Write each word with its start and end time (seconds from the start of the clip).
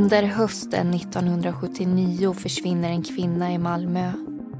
Under 0.00 0.22
hösten 0.22 0.94
1979 0.94 2.34
försvinner 2.34 2.90
en 2.90 3.02
kvinna 3.02 3.52
i 3.52 3.58
Malmö. 3.58 4.12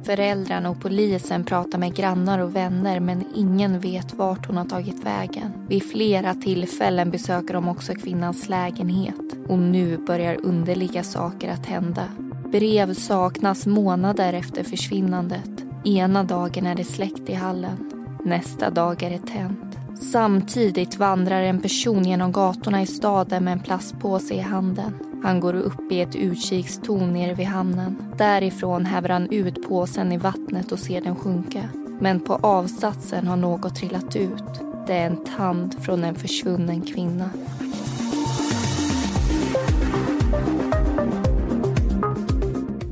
Föräldrarna 0.04 0.70
och 0.70 0.80
polisen 0.80 1.44
pratar 1.44 1.78
med 1.78 1.94
grannar 1.94 2.38
och 2.38 2.56
vänner 2.56 3.00
men 3.00 3.24
ingen 3.34 3.80
vet 3.80 4.14
vart 4.14 4.46
hon 4.46 4.56
har 4.56 4.64
tagit 4.64 5.04
vägen. 5.04 5.52
Vid 5.68 5.90
flera 5.90 6.34
tillfällen 6.34 7.10
besöker 7.10 7.54
de 7.54 7.68
också 7.68 7.94
kvinnans 7.94 8.48
lägenhet 8.48 9.48
och 9.48 9.58
nu 9.58 9.98
börjar 9.98 10.44
underliga 10.44 11.02
saker 11.02 11.52
att 11.52 11.66
hända. 11.66 12.04
Brev 12.52 12.94
saknas 12.94 13.66
månader 13.66 14.32
efter 14.32 14.64
försvinnandet. 14.64 15.64
Ena 15.84 16.24
dagen 16.24 16.66
är 16.66 16.74
det 16.74 16.84
släckt 16.84 17.28
i 17.30 17.34
hallen. 17.34 17.90
Nästa 18.24 18.70
dag 18.70 19.02
är 19.02 19.10
det 19.10 19.26
tänt. 19.26 19.69
Samtidigt 20.00 20.98
vandrar 20.98 21.42
en 21.42 21.60
person 21.60 22.04
genom 22.04 22.32
gatorna 22.32 22.82
i 22.82 22.86
staden 22.86 23.44
med 23.44 23.52
en 23.52 23.60
plastpåse 23.60 24.34
i 24.34 24.38
handen. 24.38 24.94
Han 25.22 25.40
går 25.40 25.54
upp 25.54 25.92
i 25.92 26.00
ett 26.00 26.16
utkikstorn 26.16 27.12
nere 27.12 27.34
vid 27.34 27.46
hamnen. 27.46 27.96
Därifrån 28.18 28.86
häver 28.86 29.08
han 29.08 29.32
ut 29.32 29.68
påsen 29.68 30.12
i 30.12 30.16
vattnet 30.16 30.72
och 30.72 30.78
ser 30.78 31.00
den 31.00 31.16
sjunka. 31.16 31.68
Men 32.00 32.20
på 32.20 32.34
avsatsen 32.34 33.26
har 33.26 33.36
något 33.36 33.74
trillat 33.74 34.16
ut. 34.16 34.44
Det 34.86 34.94
är 34.94 35.06
en 35.06 35.24
tand 35.24 35.74
från 35.82 36.04
en 36.04 36.14
försvunnen 36.14 36.80
kvinna. 36.80 37.30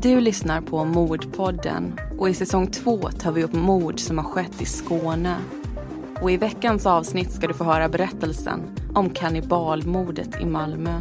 Du 0.02 0.20
lyssnar 0.20 0.60
på 0.60 0.84
Mordpodden 0.84 2.00
och 2.18 2.28
i 2.28 2.34
säsong 2.34 2.66
två 2.66 2.98
tar 2.98 3.32
vi 3.32 3.44
upp 3.44 3.52
mord 3.52 4.00
som 4.00 4.18
har 4.18 4.24
skett 4.24 4.62
i 4.62 4.64
Skåne. 4.64 5.36
Och 6.22 6.30
i 6.30 6.36
veckans 6.36 6.86
avsnitt 6.86 7.32
ska 7.32 7.46
du 7.46 7.54
få 7.54 7.64
höra 7.64 7.88
berättelsen 7.88 8.76
om 8.94 9.10
kannibalmordet 9.10 10.40
i 10.40 10.46
Malmö. 10.46 11.00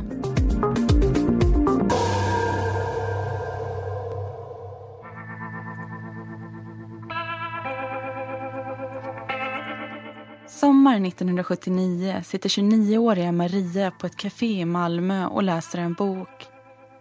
Sommaren 10.48 11.06
1979 11.06 12.22
sitter 12.24 12.50
29-åriga 12.50 13.32
Maria 13.32 13.92
på 13.92 14.08
ett 14.08 14.18
café 14.18 14.60
i 14.60 14.66
Malmö 14.66 15.26
och 15.26 15.44
läser 15.44 15.80
en 15.80 15.94
bok. 15.94 16.48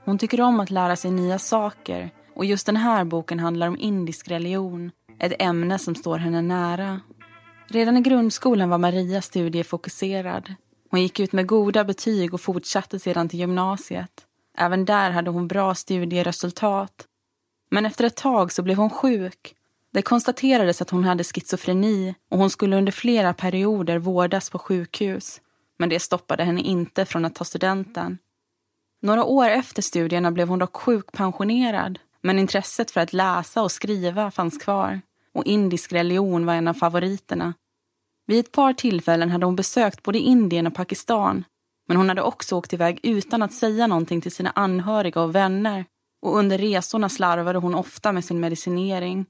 Hon 0.05 0.19
tycker 0.19 0.41
om 0.41 0.61
att 0.61 0.71
lära 0.71 0.97
sig 0.97 1.11
nya 1.11 1.39
saker 1.39 2.11
och 2.35 2.45
just 2.45 2.67
den 2.67 2.77
här 2.77 3.05
boken 3.05 3.39
handlar 3.39 3.69
om 3.69 3.77
indisk 3.79 4.29
religion, 4.29 4.91
ett 5.19 5.33
ämne 5.39 5.79
som 5.79 5.95
står 5.95 6.19
henne 6.19 6.43
nära. 6.43 7.01
Redan 7.69 7.97
i 7.97 8.01
grundskolan 8.01 8.71
var 8.71 8.79
Maria 8.79 9.23
studiefokuserad. 9.23 10.55
Hon 10.91 11.03
gick 11.03 11.21
ut 11.21 11.33
med 11.33 11.47
goda 11.47 11.85
betyg 11.85 12.35
och 12.35 12.41
fortsatte 12.41 12.99
sedan 12.99 13.29
till 13.29 13.39
gymnasiet. 13.39 14.27
Även 14.59 14.85
där 14.85 15.11
hade 15.11 15.31
hon 15.31 15.49
bra 15.49 15.75
studieresultat. 15.75 17.07
Men 17.71 17.87
efter 17.87 18.05
ett 18.05 18.17
tag 18.17 18.53
så 18.53 18.63
blev 18.63 18.77
hon 18.77 18.91
sjuk. 18.91 19.55
Det 19.93 20.03
konstaterades 20.03 20.83
att 20.83 20.91
hon 20.91 21.05
hade 21.05 21.25
schizofreni 21.25 22.15
och 22.31 22.39
hon 22.39 22.51
skulle 22.51 22.77
under 22.77 22.93
flera 22.93 23.35
perioder 23.35 23.99
vårdas 23.99 24.51
på 24.51 24.59
sjukhus. 24.59 25.41
Men 25.79 25.89
det 25.89 26.01
stoppade 26.01 26.45
henne 26.45 26.61
inte 26.61 27.05
från 27.05 27.25
att 27.25 27.35
ta 27.35 27.45
studenten. 27.45 28.19
Några 29.03 29.25
år 29.25 29.49
efter 29.49 29.83
studierna 29.83 30.31
blev 30.33 30.49
hon 30.49 30.59
dock 30.59 30.77
sjukpensionerad 30.77 31.99
men 32.23 32.39
intresset 32.39 32.91
för 32.91 33.01
att 33.01 33.13
läsa 33.13 33.63
och 33.63 33.73
skriva 33.73 34.31
fanns 34.31 34.59
kvar 34.59 35.01
och 35.37 35.47
indisk 35.47 35.93
religion 35.93 36.47
var 36.47 36.55
en 36.55 36.69
av 36.69 36.75
favoriterna. 36.75 37.55
Vid 38.27 38.41
ett 38.41 38.53
par 38.53 38.73
tillfällen 38.73 39.31
hade 39.31 39.47
hon 39.47 39.57
besökt 39.57 40.03
både 40.03 40.19
Indien 40.19 40.67
och 40.67 40.75
Pakistan 40.75 41.45
men 41.89 41.97
hon 41.97 42.09
hade 42.09 42.23
också 42.23 42.57
åkt 42.57 42.73
iväg 42.73 43.01
utan 43.03 43.43
att 43.43 43.53
säga 43.53 43.87
någonting 43.87 44.21
till 44.21 44.33
sina 44.33 44.51
anhöriga 44.51 45.21
och 45.21 45.35
vänner 45.35 45.85
och 46.23 46.39
under 46.39 46.59
resorna 46.59 47.09
slarvade 47.09 47.59
hon 47.59 47.75
ofta 47.75 48.13
med 48.13 48.25
sin 48.25 48.41
medicinering. 48.41 49.27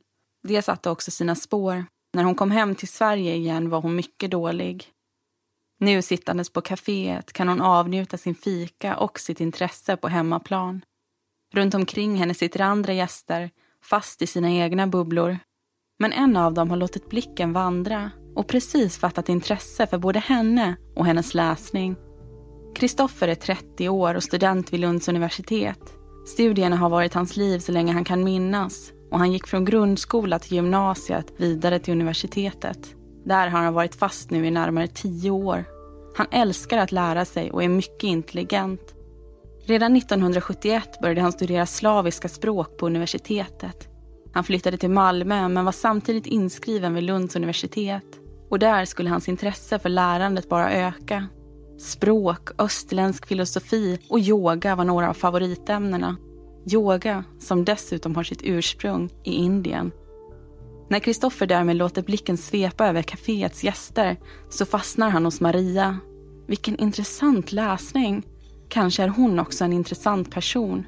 Det 0.48 0.62
satte 0.62 0.90
också 0.90 1.10
sina 1.10 1.34
spår. 1.34 1.84
När 2.14 2.24
hon 2.24 2.34
kom 2.34 2.50
hem 2.50 2.74
till 2.74 2.88
Sverige 2.88 3.34
igen 3.34 3.70
var 3.70 3.80
hon 3.80 3.94
mycket 3.94 4.30
dålig. 4.30 4.88
Nu 5.78 6.02
sittandes 6.02 6.50
på 6.50 6.60
kaféet 6.60 7.32
kan 7.32 7.48
hon 7.48 7.60
avnjuta 7.60 8.16
sin 8.16 8.34
fika 8.34 8.96
och 8.96 9.20
sitt 9.20 9.40
intresse 9.40 9.96
på 9.96 10.08
hemmaplan. 10.08 10.84
Runt 11.54 11.74
omkring 11.74 12.16
henne 12.16 12.34
sitter 12.34 12.60
andra 12.60 12.92
gäster, 12.92 13.50
fast 13.82 14.22
i 14.22 14.26
sina 14.26 14.50
egna 14.50 14.86
bubblor. 14.86 15.38
Men 15.98 16.12
en 16.12 16.36
av 16.36 16.54
dem 16.54 16.70
har 16.70 16.76
låtit 16.76 17.08
blicken 17.08 17.52
vandra 17.52 18.10
och 18.34 18.48
precis 18.48 18.98
fattat 18.98 19.28
intresse 19.28 19.86
för 19.86 19.98
både 19.98 20.18
henne 20.18 20.76
och 20.96 21.06
hennes 21.06 21.34
läsning. 21.34 21.96
Kristoffer 22.74 23.28
är 23.28 23.34
30 23.34 23.88
år 23.88 24.14
och 24.14 24.22
student 24.22 24.72
vid 24.72 24.80
Lunds 24.80 25.08
universitet. 25.08 25.78
Studierna 26.26 26.76
har 26.76 26.88
varit 26.88 27.14
hans 27.14 27.36
liv 27.36 27.58
så 27.58 27.72
länge 27.72 27.92
han 27.92 28.04
kan 28.04 28.24
minnas 28.24 28.92
och 29.10 29.18
han 29.18 29.32
gick 29.32 29.46
från 29.46 29.64
grundskola 29.64 30.38
till 30.38 30.52
gymnasiet 30.52 31.32
vidare 31.36 31.78
till 31.78 31.92
universitetet. 31.92 32.94
Där 33.24 33.48
har 33.48 33.58
han 33.58 33.74
varit 33.74 33.94
fast 33.94 34.30
nu 34.30 34.46
i 34.46 34.50
närmare 34.50 34.86
tio 34.86 35.30
år. 35.30 35.64
Han 36.16 36.26
älskar 36.30 36.78
att 36.78 36.92
lära 36.92 37.24
sig 37.24 37.50
och 37.50 37.62
är 37.62 37.68
mycket 37.68 38.04
intelligent. 38.04 38.94
Redan 39.64 39.96
1971 39.96 40.98
började 41.02 41.20
han 41.20 41.32
studera 41.32 41.66
slaviska 41.66 42.28
språk 42.28 42.76
på 42.76 42.86
universitetet. 42.86 43.95
Han 44.36 44.44
flyttade 44.44 44.76
till 44.76 44.90
Malmö 44.90 45.48
men 45.48 45.64
var 45.64 45.72
samtidigt 45.72 46.26
inskriven 46.26 46.94
vid 46.94 47.04
Lunds 47.04 47.36
universitet. 47.36 48.04
Och 48.50 48.58
där 48.58 48.84
skulle 48.84 49.10
hans 49.10 49.28
intresse 49.28 49.78
för 49.78 49.88
lärandet 49.88 50.48
bara 50.48 50.72
öka. 50.72 51.26
Språk, 51.78 52.48
österländsk 52.58 53.26
filosofi 53.26 53.98
och 54.08 54.20
yoga 54.20 54.76
var 54.76 54.84
några 54.84 55.10
av 55.10 55.14
favoritämnena. 55.14 56.16
Yoga 56.72 57.24
som 57.38 57.64
dessutom 57.64 58.16
har 58.16 58.22
sitt 58.22 58.40
ursprung 58.44 59.10
i 59.24 59.32
Indien. 59.32 59.92
När 60.90 60.98
Kristoffer 60.98 61.46
därmed 61.46 61.76
låter 61.76 62.02
blicken 62.02 62.36
svepa 62.36 62.86
över 62.86 63.02
kaféets 63.02 63.64
gäster 63.64 64.16
så 64.48 64.66
fastnar 64.66 65.10
han 65.10 65.24
hos 65.24 65.40
Maria. 65.40 65.98
Vilken 66.46 66.78
intressant 66.78 67.52
läsning. 67.52 68.26
Kanske 68.68 69.02
är 69.02 69.08
hon 69.08 69.40
också 69.40 69.64
en 69.64 69.72
intressant 69.72 70.30
person. 70.30 70.86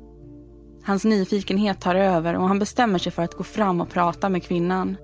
Hans 0.88 1.04
nyfikenhet 1.04 1.80
tar 1.80 1.94
över 1.94 2.34
och 2.34 2.48
han 2.48 2.58
bestämmer 2.58 2.98
sig 2.98 3.12
för 3.12 3.22
att 3.22 3.34
gå 3.34 3.44
fram 3.44 3.80
och 3.80 3.90
prata 3.90 4.28
med 4.28 4.42
kvinnan. 4.42 4.96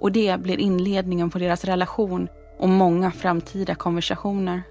Och 0.00 0.12
det 0.12 0.40
blir 0.40 0.60
inledningen 0.60 1.30
på 1.30 1.38
deras 1.38 1.64
relation 1.64 2.28
och 2.58 2.68
många 2.68 3.10
framtida 3.10 3.74
konversationer. 3.74 4.62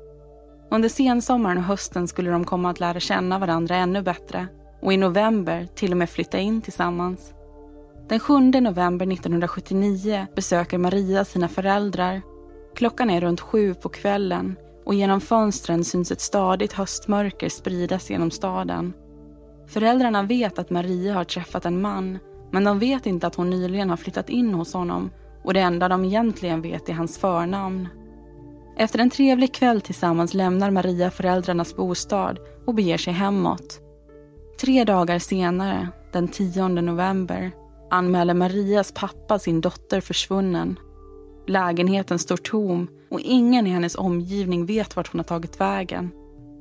Under 0.71 0.89
sensommaren 0.89 1.57
och 1.57 1.63
hösten 1.63 2.07
skulle 2.07 2.31
de 2.31 2.43
komma 2.45 2.69
att 2.69 2.79
lära 2.79 2.99
känna 2.99 3.39
varandra 3.39 3.75
ännu 3.75 4.01
bättre 4.01 4.47
och 4.81 4.93
i 4.93 4.97
november 4.97 5.67
till 5.75 5.91
och 5.91 5.97
med 5.97 6.09
flytta 6.09 6.37
in 6.39 6.61
tillsammans. 6.61 7.33
Den 8.09 8.19
7 8.19 8.39
november 8.39 9.11
1979 9.11 10.27
besöker 10.35 10.77
Maria 10.77 11.25
sina 11.25 11.47
föräldrar. 11.47 12.21
Klockan 12.75 13.09
är 13.09 13.21
runt 13.21 13.41
sju 13.41 13.73
på 13.73 13.89
kvällen 13.89 14.55
och 14.85 14.93
genom 14.93 15.21
fönstren 15.21 15.83
syns 15.83 16.11
ett 16.11 16.21
stadigt 16.21 16.73
höstmörker 16.73 17.49
spridas 17.49 18.09
genom 18.09 18.31
staden. 18.31 18.93
Föräldrarna 19.67 20.23
vet 20.23 20.59
att 20.59 20.69
Maria 20.69 21.13
har 21.13 21.23
träffat 21.23 21.65
en 21.65 21.81
man 21.81 22.19
men 22.51 22.63
de 22.63 22.79
vet 22.79 23.05
inte 23.05 23.27
att 23.27 23.35
hon 23.35 23.49
nyligen 23.49 23.89
har 23.89 23.97
flyttat 23.97 24.29
in 24.29 24.53
hos 24.53 24.73
honom 24.73 25.11
och 25.43 25.53
det 25.53 25.59
enda 25.59 25.89
de 25.89 26.05
egentligen 26.05 26.61
vet 26.61 26.89
är 26.89 26.93
hans 26.93 27.17
förnamn. 27.17 27.87
Efter 28.77 28.99
en 28.99 29.09
trevlig 29.09 29.53
kväll 29.53 29.81
tillsammans 29.81 30.33
lämnar 30.33 30.71
Maria 30.71 31.11
föräldrarnas 31.11 31.75
bostad 31.75 32.39
och 32.65 32.75
beger 32.75 32.97
sig 32.97 33.13
hemåt. 33.13 33.79
Tre 34.61 34.83
dagar 34.83 35.19
senare, 35.19 35.87
den 36.11 36.27
10 36.27 36.67
november, 36.67 37.51
anmäler 37.89 38.33
Marias 38.33 38.91
pappa 38.91 39.39
sin 39.39 39.61
dotter 39.61 40.01
försvunnen. 40.01 40.79
Lägenheten 41.47 42.19
står 42.19 42.37
tom 42.37 42.87
och 43.11 43.19
ingen 43.19 43.67
i 43.67 43.69
hennes 43.69 43.95
omgivning 43.95 44.65
vet 44.65 44.95
vart 44.95 45.11
hon 45.11 45.19
har 45.19 45.23
tagit 45.23 45.59
vägen. 45.59 46.11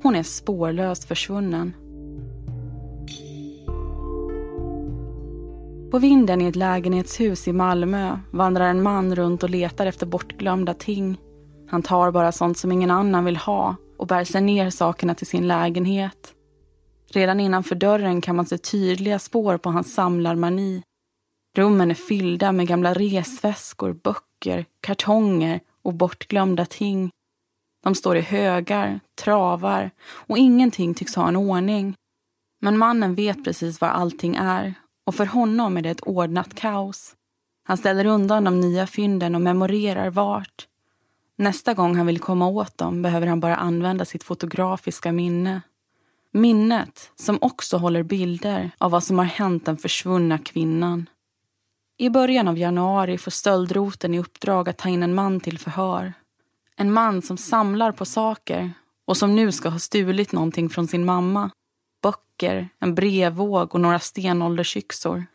Hon 0.03 0.15
är 0.15 0.23
spårlöst 0.23 1.03
försvunnen. 1.03 1.73
På 5.93 5.99
vinden 5.99 6.41
i 6.41 6.45
ett 6.45 6.55
lägenhetshus 6.55 7.47
i 7.47 7.53
Malmö 7.53 8.19
vandrar 8.31 8.65
en 8.69 8.83
man 8.83 9.15
runt 9.15 9.43
och 9.43 9.49
letar 9.49 9.85
efter 9.85 10.05
bortglömda 10.05 10.73
ting. 10.73 11.17
Han 11.69 11.83
tar 11.83 12.11
bara 12.11 12.31
sånt 12.31 12.57
som 12.57 12.71
ingen 12.71 12.91
annan 12.91 13.25
vill 13.25 13.37
ha 13.37 13.75
och 13.97 14.07
bär 14.07 14.23
sig 14.23 14.41
ner 14.41 14.69
sakerna 14.69 15.15
till 15.15 15.27
sin 15.27 15.47
lägenhet. 15.47 16.33
Redan 17.11 17.39
innanför 17.39 17.75
dörren 17.75 18.21
kan 18.21 18.35
man 18.35 18.45
se 18.45 18.57
tydliga 18.57 19.19
spår 19.19 19.57
på 19.57 19.69
hans 19.69 19.93
samlarmani. 19.93 20.83
Rummen 21.57 21.91
är 21.91 21.95
fyllda 21.95 22.51
med 22.51 22.67
gamla 22.67 22.93
resväskor, 22.93 23.93
böcker, 23.93 24.65
kartonger 24.81 25.59
och 25.81 25.93
bortglömda 25.93 26.65
ting. 26.65 27.09
De 27.83 27.95
står 27.95 28.17
i 28.17 28.21
högar, 28.21 28.99
travar 29.21 29.91
och 30.07 30.37
ingenting 30.37 30.93
tycks 30.93 31.15
ha 31.15 31.27
en 31.27 31.35
ordning. 31.35 31.95
Men 32.61 32.77
mannen 32.77 33.15
vet 33.15 33.43
precis 33.43 33.81
var 33.81 33.87
allting 33.87 34.35
är 34.35 34.73
och 35.05 35.15
för 35.15 35.25
honom 35.25 35.77
är 35.77 35.81
det 35.81 35.89
ett 35.89 36.01
ordnat 36.01 36.55
kaos. 36.55 37.15
Han 37.63 37.77
ställer 37.77 38.05
undan 38.05 38.43
de 38.43 38.59
nya 38.59 38.87
fynden 38.87 39.35
och 39.35 39.41
memorerar 39.41 40.09
vart. 40.09 40.67
Nästa 41.35 41.73
gång 41.73 41.95
han 41.95 42.05
vill 42.05 42.19
komma 42.19 42.47
åt 42.47 42.77
dem 42.77 43.01
behöver 43.01 43.27
han 43.27 43.39
bara 43.39 43.55
använda 43.55 44.05
sitt 44.05 44.23
fotografiska 44.23 45.11
minne. 45.11 45.61
Minnet 46.31 47.11
som 47.15 47.37
också 47.41 47.77
håller 47.77 48.03
bilder 48.03 48.71
av 48.77 48.91
vad 48.91 49.03
som 49.03 49.17
har 49.17 49.25
hänt 49.25 49.65
den 49.65 49.77
försvunna 49.77 50.37
kvinnan. 50.37 51.09
I 51.97 52.09
början 52.09 52.47
av 52.47 52.57
januari 52.57 53.17
får 53.17 53.31
stöldroten 53.31 54.13
i 54.13 54.19
uppdrag 54.19 54.69
att 54.69 54.77
ta 54.77 54.89
in 54.89 55.03
en 55.03 55.15
man 55.15 55.39
till 55.39 55.59
förhör. 55.59 56.13
En 56.75 56.93
man 56.93 57.21
som 57.21 57.37
samlar 57.37 57.91
på 57.91 58.05
saker 58.05 58.73
och 59.05 59.17
som 59.17 59.35
nu 59.35 59.51
ska 59.51 59.69
ha 59.69 59.79
stulit 59.79 60.31
någonting 60.31 60.69
från 60.69 60.87
sin 60.87 61.05
mamma. 61.05 61.51
Böcker, 62.03 62.69
en 62.79 62.95
brevvåg 62.95 63.75
och 63.75 63.81
några 63.81 63.99
stenåldersyxor. 63.99 65.25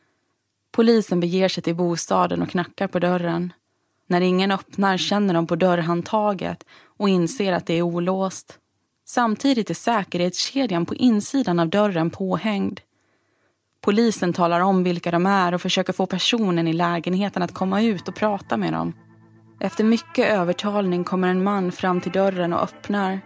Polisen 0.73 1.20
beger 1.20 1.49
sig 1.49 1.62
till 1.62 1.76
bostaden 1.76 2.43
och 2.43 2.49
knackar 2.49 2.87
på 2.88 2.99
dörren. 2.99 3.53
När 4.06 4.20
ingen 4.20 4.50
öppnar 4.50 4.97
känner 4.97 5.35
de 5.35 5.47
på 5.47 5.56
dörrhandtaget 5.56 6.65
och 6.99 7.09
inser 7.09 7.53
att 7.53 7.67
det 7.67 7.75
är 7.75 7.82
olåst. 7.82 8.59
Samtidigt 9.06 9.70
är 9.70 9.75
säkerhetskedjan 9.75 10.87
på 10.87 10.94
insidan 10.94 11.61
av 11.61 11.69
dörren 11.69 12.11
påhängd. 12.11 12.81
Polisen 13.81 14.32
talar 14.32 14.61
om 14.61 14.85
vilka 14.85 15.11
de 15.11 15.26
är 15.26 15.55
och 15.55 15.62
försöker 15.62 15.93
få 15.93 16.06
personen 16.06 16.69
i 16.69 16.73
lägenheten 16.73 17.43
att 17.43 17.55
komma 17.55 17.82
ut 17.82 18.09
och 18.09 18.14
prata 18.14 18.56
med 18.56 18.73
dem. 18.73 18.93
Efter 19.61 19.85
mycket 19.85 20.31
övertalning 20.31 21.05
kommer 21.05 21.29
en 21.29 21.43
man 21.43 21.73
fram 21.73 22.00
till 22.00 22.12
dörren 22.12 22.53
och 22.53 22.62
öppnar. 22.62 23.21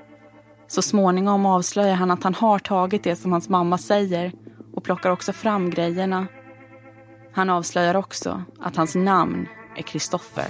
Så 0.72 0.82
småningom 0.82 1.46
avslöjar 1.46 1.94
han 1.94 2.10
att 2.10 2.22
han 2.22 2.34
har 2.34 2.58
tagit 2.58 3.04
det 3.04 3.16
som 3.16 3.32
hans 3.32 3.48
mamma 3.48 3.78
säger 3.78 4.32
och 4.74 4.84
plockar 4.84 5.10
också 5.10 5.32
fram 5.32 5.70
grejerna. 5.70 6.26
Han 7.32 7.50
avslöjar 7.50 7.94
också 7.94 8.42
att 8.60 8.76
hans 8.76 8.94
namn 8.94 9.48
är 9.76 9.82
Kristoffer. 9.82 10.46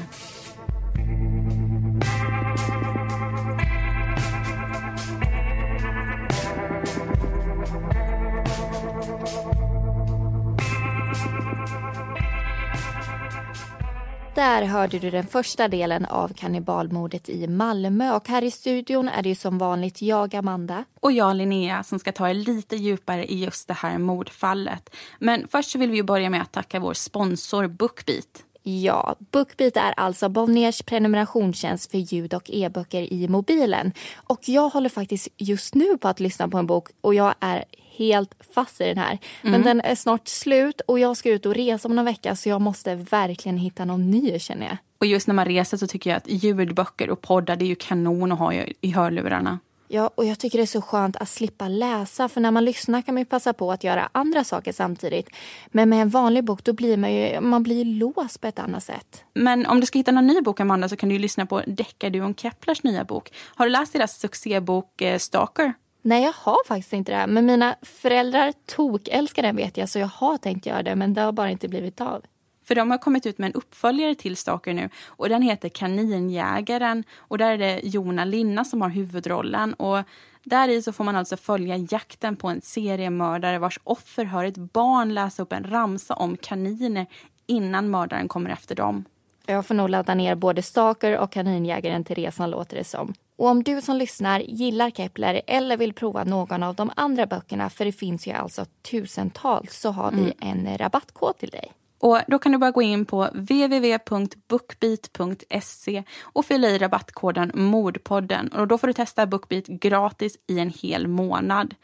Där 14.34 14.62
hörde 14.62 14.98
du 14.98 15.10
den 15.10 15.26
första 15.26 15.68
delen 15.68 16.04
av 16.04 16.28
kannibalmordet 16.28 17.28
i 17.28 17.46
Malmö 17.46 18.12
och 18.12 18.28
här 18.28 18.44
i 18.44 18.50
studion 18.50 19.08
är 19.08 19.22
det 19.22 19.28
ju 19.28 19.34
som 19.34 19.58
vanligt 19.58 20.02
jag, 20.02 20.34
Amanda. 20.34 20.84
Och 21.00 21.12
jag, 21.12 21.36
Linnea, 21.36 21.82
som 21.82 21.98
ska 21.98 22.12
ta 22.12 22.28
er 22.28 22.34
lite 22.34 22.76
djupare 22.76 23.24
i 23.24 23.44
just 23.44 23.68
det 23.68 23.74
här 23.74 23.98
mordfallet. 23.98 24.94
Men 25.18 25.48
först 25.48 25.74
vill 25.74 25.90
vi 25.90 26.02
börja 26.02 26.30
med 26.30 26.42
att 26.42 26.52
tacka 26.52 26.80
vår 26.80 26.94
sponsor 26.94 27.66
Bookbeat. 27.66 28.44
Ja, 28.62 29.16
Bookbeat 29.18 29.76
är 29.76 29.94
alltså 29.96 30.28
Bonniers 30.28 30.82
prenumerationstjänst 30.82 31.90
för 31.90 31.98
ljud 31.98 32.34
och 32.34 32.50
e-böcker 32.50 33.12
i 33.12 33.28
mobilen. 33.28 33.92
Och 34.14 34.48
jag 34.48 34.68
håller 34.68 34.88
faktiskt 34.88 35.28
just 35.36 35.74
nu 35.74 35.98
på 35.98 36.08
att 36.08 36.20
lyssna 36.20 36.48
på 36.48 36.58
en 36.58 36.66
bok 36.66 36.88
och 37.00 37.14
jag 37.14 37.34
är 37.40 37.64
helt 37.96 38.34
fast 38.54 38.80
i 38.80 38.84
den 38.84 38.98
här. 38.98 39.18
Men 39.42 39.54
mm. 39.54 39.64
den 39.64 39.80
är 39.80 39.94
snart 39.94 40.28
slut 40.28 40.80
och 40.80 40.98
jag 40.98 41.16
ska 41.16 41.30
ut 41.30 41.46
och 41.46 41.54
resa 41.54 41.88
om 41.88 41.96
någon 41.96 42.04
vecka 42.04 42.36
så 42.36 42.48
jag 42.48 42.60
måste 42.60 42.94
verkligen 42.94 43.58
hitta 43.58 43.84
någon 43.84 44.10
ny 44.10 44.38
känner 44.38 44.66
jag. 44.66 44.76
Och 44.98 45.06
just 45.06 45.26
när 45.26 45.34
man 45.34 45.44
reser 45.44 45.76
så 45.76 45.86
tycker 45.86 46.10
jag 46.10 46.16
att 46.16 46.28
ljudböcker 46.28 47.10
och 47.10 47.20
poddar 47.20 47.56
det 47.56 47.64
är 47.64 47.66
ju 47.66 47.74
kanon 47.74 48.32
att 48.32 48.38
ha 48.38 48.52
i 48.80 48.90
hörlurarna. 48.90 49.58
Ja, 49.94 50.10
och 50.14 50.24
jag 50.24 50.38
tycker 50.38 50.58
det 50.58 50.64
är 50.64 50.66
så 50.66 50.82
skönt 50.82 51.16
att 51.16 51.28
slippa 51.28 51.68
läsa 51.68 52.28
för 52.28 52.40
när 52.40 52.50
man 52.50 52.64
lyssnar 52.64 53.02
kan 53.02 53.14
man 53.14 53.24
passa 53.24 53.52
på 53.52 53.72
att 53.72 53.84
göra 53.84 54.08
andra 54.12 54.44
saker 54.44 54.72
samtidigt. 54.72 55.28
Men 55.66 55.88
med 55.88 56.02
en 56.02 56.08
vanlig 56.08 56.44
bok 56.44 56.64
då 56.64 56.72
blir 56.72 56.96
man 56.96 57.14
ju 57.14 57.40
man 57.40 57.62
blir 57.62 57.84
låst 57.84 58.40
på 58.40 58.46
ett 58.46 58.58
annat 58.58 58.84
sätt. 58.84 59.24
Men 59.34 59.66
om 59.66 59.80
du 59.80 59.86
ska 59.86 59.98
hitta 59.98 60.12
någon 60.12 60.26
ny 60.26 60.40
bok 60.40 60.60
Amanda 60.60 60.88
så 60.88 60.96
kan 60.96 61.08
du 61.08 61.18
lyssna 61.18 61.46
på 61.46 61.62
deckarduon 61.66 62.34
Keplers 62.34 62.82
nya 62.82 63.04
bok. 63.04 63.32
Har 63.54 63.66
du 63.66 63.72
läst 63.72 63.92
deras 63.92 64.18
succébok 64.20 65.02
eh, 65.02 65.18
Stalker? 65.18 65.72
Nej, 66.02 66.22
jag 66.22 66.32
har 66.32 66.66
faktiskt 66.66 66.92
inte 66.92 67.12
det. 67.12 67.26
Men 67.26 67.46
mina 67.46 67.76
föräldrar 67.82 68.52
tokälskar 68.66 69.42
den 69.42 69.56
vet 69.56 69.76
jag 69.76 69.88
så 69.88 69.98
jag 69.98 70.06
har 70.06 70.36
tänkt 70.36 70.66
göra 70.66 70.82
det 70.82 70.96
men 70.96 71.14
det 71.14 71.20
har 71.20 71.32
bara 71.32 71.50
inte 71.50 71.68
blivit 71.68 72.00
av. 72.00 72.22
För 72.64 72.74
de 72.74 72.90
har 72.90 72.98
kommit 72.98 73.26
ut 73.26 73.38
med 73.38 73.46
en 73.46 73.54
uppföljare 73.54 74.14
till 74.14 74.36
Stalker 74.36 74.74
nu 74.74 74.88
och 75.06 75.28
den 75.28 75.42
heter 75.42 75.68
Kaninjägaren 75.68 77.04
och 77.16 77.38
där 77.38 77.50
är 77.50 77.58
det 77.58 77.80
Jona 77.84 78.24
Linna 78.24 78.64
som 78.64 78.82
har 78.82 78.88
huvudrollen 78.88 79.74
och 79.74 80.02
där 80.44 80.68
i 80.68 80.82
så 80.82 80.92
får 80.92 81.04
man 81.04 81.16
alltså 81.16 81.36
följa 81.36 81.76
jakten 81.76 82.36
på 82.36 82.48
en 82.48 82.60
seriemördare 82.60 83.58
vars 83.58 83.80
offer 83.84 84.24
hör 84.24 84.44
ett 84.44 84.56
barn 84.56 85.14
läsa 85.14 85.42
upp 85.42 85.52
en 85.52 85.70
ramsa 85.70 86.14
om 86.14 86.36
kaniner 86.36 87.06
innan 87.46 87.90
mördaren 87.90 88.28
kommer 88.28 88.50
efter 88.50 88.74
dem. 88.74 89.04
Jag 89.46 89.66
får 89.66 89.74
nog 89.74 89.90
ladda 89.90 90.14
ner 90.14 90.34
både 90.34 90.62
Stalker 90.62 91.18
och 91.18 91.32
Kaninjägaren 91.32 92.04
till 92.04 92.16
resan 92.16 92.50
låter 92.50 92.76
det 92.76 92.84
som. 92.84 93.14
Och 93.42 93.48
om 93.48 93.62
du 93.62 93.82
som 93.82 93.96
lyssnar 93.96 94.40
gillar 94.40 94.90
Kepler 94.90 95.42
eller 95.46 95.76
vill 95.76 95.92
prova 95.92 96.24
någon 96.24 96.62
av 96.62 96.74
de 96.74 96.90
andra 96.96 97.26
böckerna, 97.26 97.70
för 97.70 97.84
det 97.84 97.92
finns 97.92 98.26
ju 98.26 98.32
alltså 98.32 98.66
tusentals, 98.90 99.80
så 99.80 99.90
har 99.90 100.10
vi 100.10 100.22
mm. 100.22 100.34
en 100.40 100.78
rabattkod 100.78 101.38
till 101.38 101.48
dig. 101.48 101.72
Och 101.98 102.20
Då 102.28 102.38
kan 102.38 102.52
du 102.52 102.58
bara 102.58 102.70
gå 102.70 102.82
in 102.82 103.04
på 103.04 103.28
www.bookbeat.se 103.34 106.02
och 106.22 106.44
fylla 106.44 106.68
i 106.68 106.78
rabattkoden 106.78 107.50
Mordpodden. 107.54 108.48
Och 108.48 108.68
då 108.68 108.78
får 108.78 108.86
du 108.86 108.92
testa 108.92 109.26
Bookbeat 109.26 109.66
gratis 109.66 110.36
i 110.48 110.58
en 110.58 110.70
hel 110.70 111.06
månad. 111.06 111.74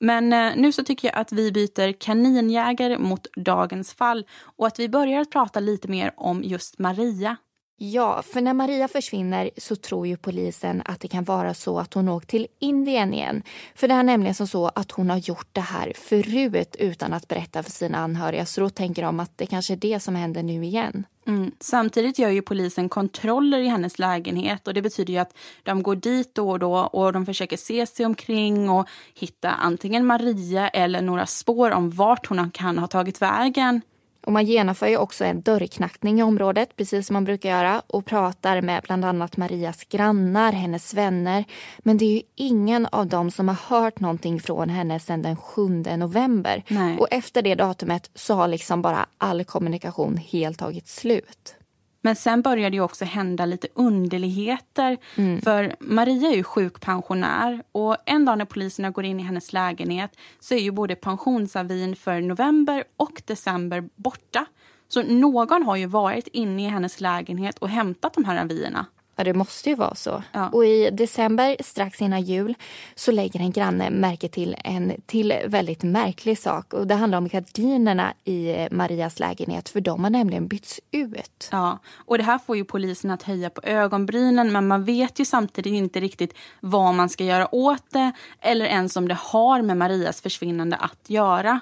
Men 0.00 0.32
eh, 0.32 0.52
nu 0.56 0.72
så 0.72 0.84
tycker 0.84 1.08
jag 1.08 1.16
att 1.16 1.32
vi 1.32 1.52
byter 1.52 1.92
kaninjägare 1.92 2.98
mot 2.98 3.26
dagens 3.36 3.94
fall 3.94 4.26
och 4.56 4.66
att 4.66 4.78
vi 4.78 4.88
börjar 4.88 5.24
prata 5.24 5.60
lite 5.60 5.88
mer 5.88 6.12
om 6.16 6.42
just 6.44 6.78
Maria. 6.78 7.36
Ja, 7.76 8.22
för 8.22 8.40
när 8.40 8.54
Maria 8.54 8.88
försvinner 8.88 9.50
så 9.56 9.76
tror 9.76 10.06
ju 10.06 10.16
polisen 10.16 10.82
att 10.84 11.00
det 11.00 11.08
kan 11.08 11.24
vara 11.24 11.54
så 11.54 11.78
att 11.78 11.94
hon 11.94 12.08
åkt 12.08 12.28
till 12.28 12.46
Indien 12.58 13.14
igen. 13.14 13.42
För 13.74 13.88
det 13.88 13.94
är 13.94 14.02
nämligen 14.02 14.34
som 14.34 14.46
så 14.46 14.68
att 14.74 14.90
hon 14.90 15.10
har 15.10 15.16
gjort 15.16 15.48
det 15.52 15.60
här 15.60 15.92
förut 15.96 16.76
utan 16.78 17.12
att 17.12 17.28
berätta 17.28 17.62
för 17.62 17.70
sina 17.70 17.98
anhöriga. 17.98 18.46
Så 18.46 18.60
då 18.60 18.70
tänker 18.70 19.02
de 19.02 19.20
att 19.20 19.38
det 19.38 19.46
kanske 19.46 19.74
är 19.74 19.76
det 19.76 20.00
som 20.00 20.14
händer 20.14 20.42
nu 20.42 20.64
igen. 20.64 21.06
Mm. 21.26 21.52
Samtidigt 21.60 22.18
gör 22.18 22.30
ju 22.30 22.42
polisen 22.42 22.88
kontroller 22.88 23.58
i 23.58 23.68
hennes 23.68 23.98
lägenhet 23.98 24.68
och 24.68 24.74
det 24.74 24.82
betyder 24.82 25.12
ju 25.12 25.18
att 25.18 25.36
de 25.62 25.82
går 25.82 25.96
dit 25.96 26.34
då 26.34 26.50
och 26.50 26.58
då 26.58 26.76
och 26.76 27.12
de 27.12 27.26
försöker 27.26 27.56
se 27.56 27.86
sig 27.86 28.06
omkring 28.06 28.70
och 28.70 28.88
hitta 29.14 29.50
antingen 29.50 30.06
Maria 30.06 30.68
eller 30.68 31.02
några 31.02 31.26
spår 31.26 31.70
om 31.70 31.90
vart 31.90 32.26
hon 32.26 32.50
kan 32.50 32.78
ha 32.78 32.86
tagit 32.86 33.22
vägen. 33.22 33.80
Och 34.24 34.32
man 34.32 34.44
genomför 34.44 34.86
ju 34.86 34.96
också 34.96 35.24
en 35.24 35.40
dörrknackning 35.40 36.20
i 36.20 36.22
området, 36.22 36.76
precis 36.76 37.06
som 37.06 37.14
man 37.14 37.24
brukar 37.24 37.48
göra 37.50 37.82
och 37.86 38.06
pratar 38.06 38.60
med 38.60 38.82
bland 38.82 39.04
annat 39.04 39.36
Marias 39.36 39.84
grannar, 39.84 40.52
hennes 40.52 40.94
vänner. 40.94 41.44
Men 41.78 41.98
det 41.98 42.04
är 42.04 42.14
ju 42.14 42.22
ingen 42.34 42.86
av 42.86 43.06
dem 43.06 43.30
som 43.30 43.48
har 43.48 43.78
hört 43.78 44.00
någonting 44.00 44.40
från 44.40 44.68
henne 44.70 45.00
sedan 45.00 45.22
den 45.22 45.36
7 45.36 45.68
november. 45.96 46.62
Nej. 46.68 46.98
Och 46.98 47.08
efter 47.10 47.42
det 47.42 47.54
datumet 47.54 48.10
så 48.14 48.34
har 48.34 48.48
liksom 48.48 48.82
bara 48.82 49.06
all 49.18 49.44
kommunikation 49.44 50.16
helt 50.16 50.58
tagit 50.58 50.88
slut. 50.88 51.56
Men 52.04 52.16
sen 52.16 52.42
började 52.42 52.76
ju 52.76 52.82
också 52.82 53.04
hända 53.04 53.46
lite 53.46 53.68
underligheter. 53.74 54.96
Mm. 55.16 55.40
För 55.40 55.76
Maria 55.80 56.30
är 56.30 56.36
ju 56.36 56.42
sjukpensionär 56.42 57.62
och 57.72 57.96
en 58.06 58.24
dag 58.24 58.38
när 58.38 58.44
poliserna 58.44 58.90
går 58.90 59.04
in 59.04 59.20
i 59.20 59.22
hennes 59.22 59.52
lägenhet 59.52 60.10
så 60.40 60.54
är 60.54 60.58
ju 60.58 60.70
både 60.70 60.94
pensionsavin 60.94 61.96
för 61.96 62.20
november 62.20 62.84
och 62.96 63.22
december 63.24 63.88
borta. 63.96 64.46
Så 64.88 65.02
någon 65.02 65.62
har 65.62 65.76
ju 65.76 65.86
varit 65.86 66.28
inne 66.28 66.64
i 66.64 66.68
hennes 66.68 67.00
lägenhet 67.00 67.58
och 67.58 67.68
hämtat 67.68 68.14
de 68.14 68.24
här 68.24 68.42
avierna. 68.42 68.86
Ja, 69.16 69.24
det 69.24 69.34
måste 69.34 69.68
ju 69.68 69.74
vara 69.74 69.94
så. 69.94 70.22
Ja. 70.32 70.48
Och 70.48 70.64
i 70.64 70.90
december, 70.90 71.56
strax 71.60 72.02
innan 72.02 72.22
jul, 72.22 72.54
så 72.94 73.12
lägger 73.12 73.40
en 73.40 73.52
granne 73.52 73.90
märke 73.90 74.28
till 74.28 74.56
en 74.64 74.92
till 75.06 75.34
väldigt 75.46 75.82
märklig 75.82 76.38
sak. 76.38 76.72
Och 76.72 76.86
Det 76.86 76.94
handlar 76.94 77.18
om 77.18 77.28
gardinerna 77.28 78.12
i 78.24 78.68
Marias 78.70 79.18
lägenhet, 79.18 79.68
för 79.68 79.80
de 79.80 80.04
har 80.04 80.10
nämligen 80.10 80.48
bytts 80.48 80.80
ut. 80.90 81.48
Ja, 81.52 81.78
och 81.96 82.18
det 82.18 82.24
här 82.24 82.38
får 82.38 82.56
ju 82.56 82.64
polisen 82.64 83.10
att 83.10 83.22
höja 83.22 83.50
på 83.50 83.60
ögonbrynen, 83.64 84.52
men 84.52 84.66
man 84.66 84.84
vet 84.84 85.18
ju 85.18 85.24
samtidigt 85.24 85.72
inte 85.72 86.00
riktigt 86.00 86.34
vad 86.60 86.94
man 86.94 87.08
ska 87.08 87.24
göra 87.24 87.54
åt 87.54 87.90
det, 87.90 88.12
eller 88.40 88.64
ens 88.64 88.96
om 88.96 89.08
det 89.08 89.18
har 89.20 89.62
med 89.62 89.76
Marias 89.76 90.20
försvinnande 90.20 90.76
att 90.76 91.10
göra. 91.10 91.60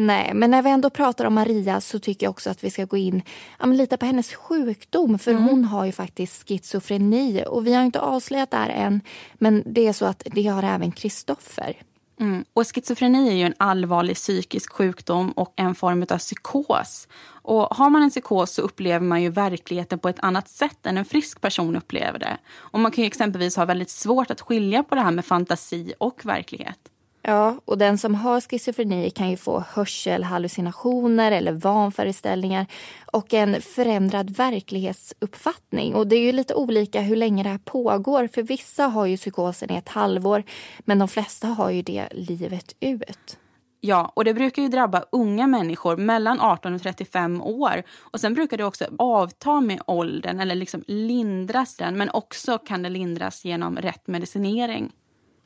Nej, 0.00 0.34
men 0.34 0.50
när 0.50 0.62
vi 0.62 0.70
ändå 0.70 0.90
pratar 0.90 1.24
om 1.24 1.34
Maria 1.34 1.80
så 1.80 1.98
tycker 1.98 2.26
jag 2.26 2.30
också 2.30 2.50
att 2.50 2.64
vi 2.64 2.70
ska 2.70 2.84
gå 2.84 2.96
in 2.96 3.22
ja, 3.58 3.66
lite 3.66 3.96
på 3.96 4.06
hennes 4.06 4.34
sjukdom. 4.34 5.18
För 5.18 5.30
mm. 5.30 5.44
hon 5.44 5.64
har 5.64 5.84
ju 5.84 5.92
faktiskt 5.92 6.48
schizofreni 6.48 7.44
och 7.46 7.66
vi 7.66 7.74
har 7.74 7.84
inte 7.84 8.00
avslöjat 8.00 8.50
det 8.50 8.56
här 8.56 8.68
än. 8.68 9.00
Men 9.34 9.62
det 9.66 9.86
är 9.86 9.92
så 9.92 10.06
att 10.06 10.22
det 10.24 10.46
har 10.46 10.62
även 10.62 10.92
Kristoffer. 10.92 11.76
Mm. 12.20 12.44
Och 12.52 12.74
schizofreni 12.74 13.28
är 13.28 13.34
ju 13.34 13.44
en 13.44 13.54
allvarlig 13.56 14.16
psykisk 14.16 14.72
sjukdom 14.72 15.30
och 15.32 15.52
en 15.56 15.74
form 15.74 16.06
av 16.10 16.18
psykos. 16.18 17.08
Och 17.42 17.76
har 17.76 17.90
man 17.90 18.02
en 18.02 18.10
psykos 18.10 18.50
så 18.54 18.62
upplever 18.62 19.06
man 19.06 19.22
ju 19.22 19.30
verkligheten 19.30 19.98
på 19.98 20.08
ett 20.08 20.20
annat 20.20 20.48
sätt 20.48 20.86
än 20.86 20.98
en 20.98 21.04
frisk 21.04 21.40
person 21.40 21.76
upplever 21.76 22.18
det. 22.18 22.38
Och 22.52 22.80
man 22.80 22.92
kan 22.92 23.04
ju 23.04 23.08
exempelvis 23.08 23.56
ha 23.56 23.64
väldigt 23.64 23.90
svårt 23.90 24.30
att 24.30 24.40
skilja 24.40 24.82
på 24.82 24.94
det 24.94 25.00
här 25.00 25.10
med 25.10 25.24
fantasi 25.24 25.92
och 25.98 26.20
verklighet. 26.24 26.78
Ja, 27.22 27.60
och 27.64 27.78
den 27.78 27.98
som 27.98 28.14
har 28.14 28.40
schizofreni 28.40 29.10
kan 29.10 29.30
ju 29.30 29.36
få 29.36 29.64
hörselhallucinationer 29.72 31.32
eller 31.32 31.52
vanföreställningar 31.52 32.66
och 33.12 33.34
en 33.34 33.62
förändrad 33.62 34.30
verklighetsuppfattning. 34.30 35.94
Och 35.94 36.06
det 36.06 36.16
är 36.16 36.22
ju 36.22 36.32
lite 36.32 36.54
olika 36.54 37.00
hur 37.00 37.16
länge 37.16 37.42
det 37.42 37.48
här 37.48 37.58
pågår. 37.58 38.26
För 38.26 38.42
vissa 38.42 38.86
har 38.86 39.06
ju 39.06 39.16
psykosen 39.16 39.72
i 39.72 39.76
ett 39.76 39.88
halvår, 39.88 40.42
men 40.78 40.98
de 40.98 41.08
flesta 41.08 41.48
har 41.48 41.70
ju 41.70 41.82
det 41.82 42.08
livet 42.12 42.74
ut. 42.80 43.38
Ja, 43.80 44.12
och 44.16 44.24
det 44.24 44.34
brukar 44.34 44.62
ju 44.62 44.68
drabba 44.68 45.04
unga 45.12 45.46
människor 45.46 45.96
mellan 45.96 46.40
18 46.40 46.74
och 46.74 46.82
35 46.82 47.42
år. 47.42 47.82
Och 47.98 48.20
sen 48.20 48.34
brukar 48.34 48.56
det 48.56 48.64
också 48.64 48.84
avta 48.98 49.60
med 49.60 49.80
åldern 49.86 50.40
eller 50.40 50.54
liksom 50.54 50.84
lindras 50.86 51.76
den. 51.76 51.96
Men 51.96 52.10
också 52.10 52.58
kan 52.58 52.82
det 52.82 52.88
lindras 52.88 53.44
genom 53.44 53.76
rätt 53.76 54.06
medicinering. 54.06 54.92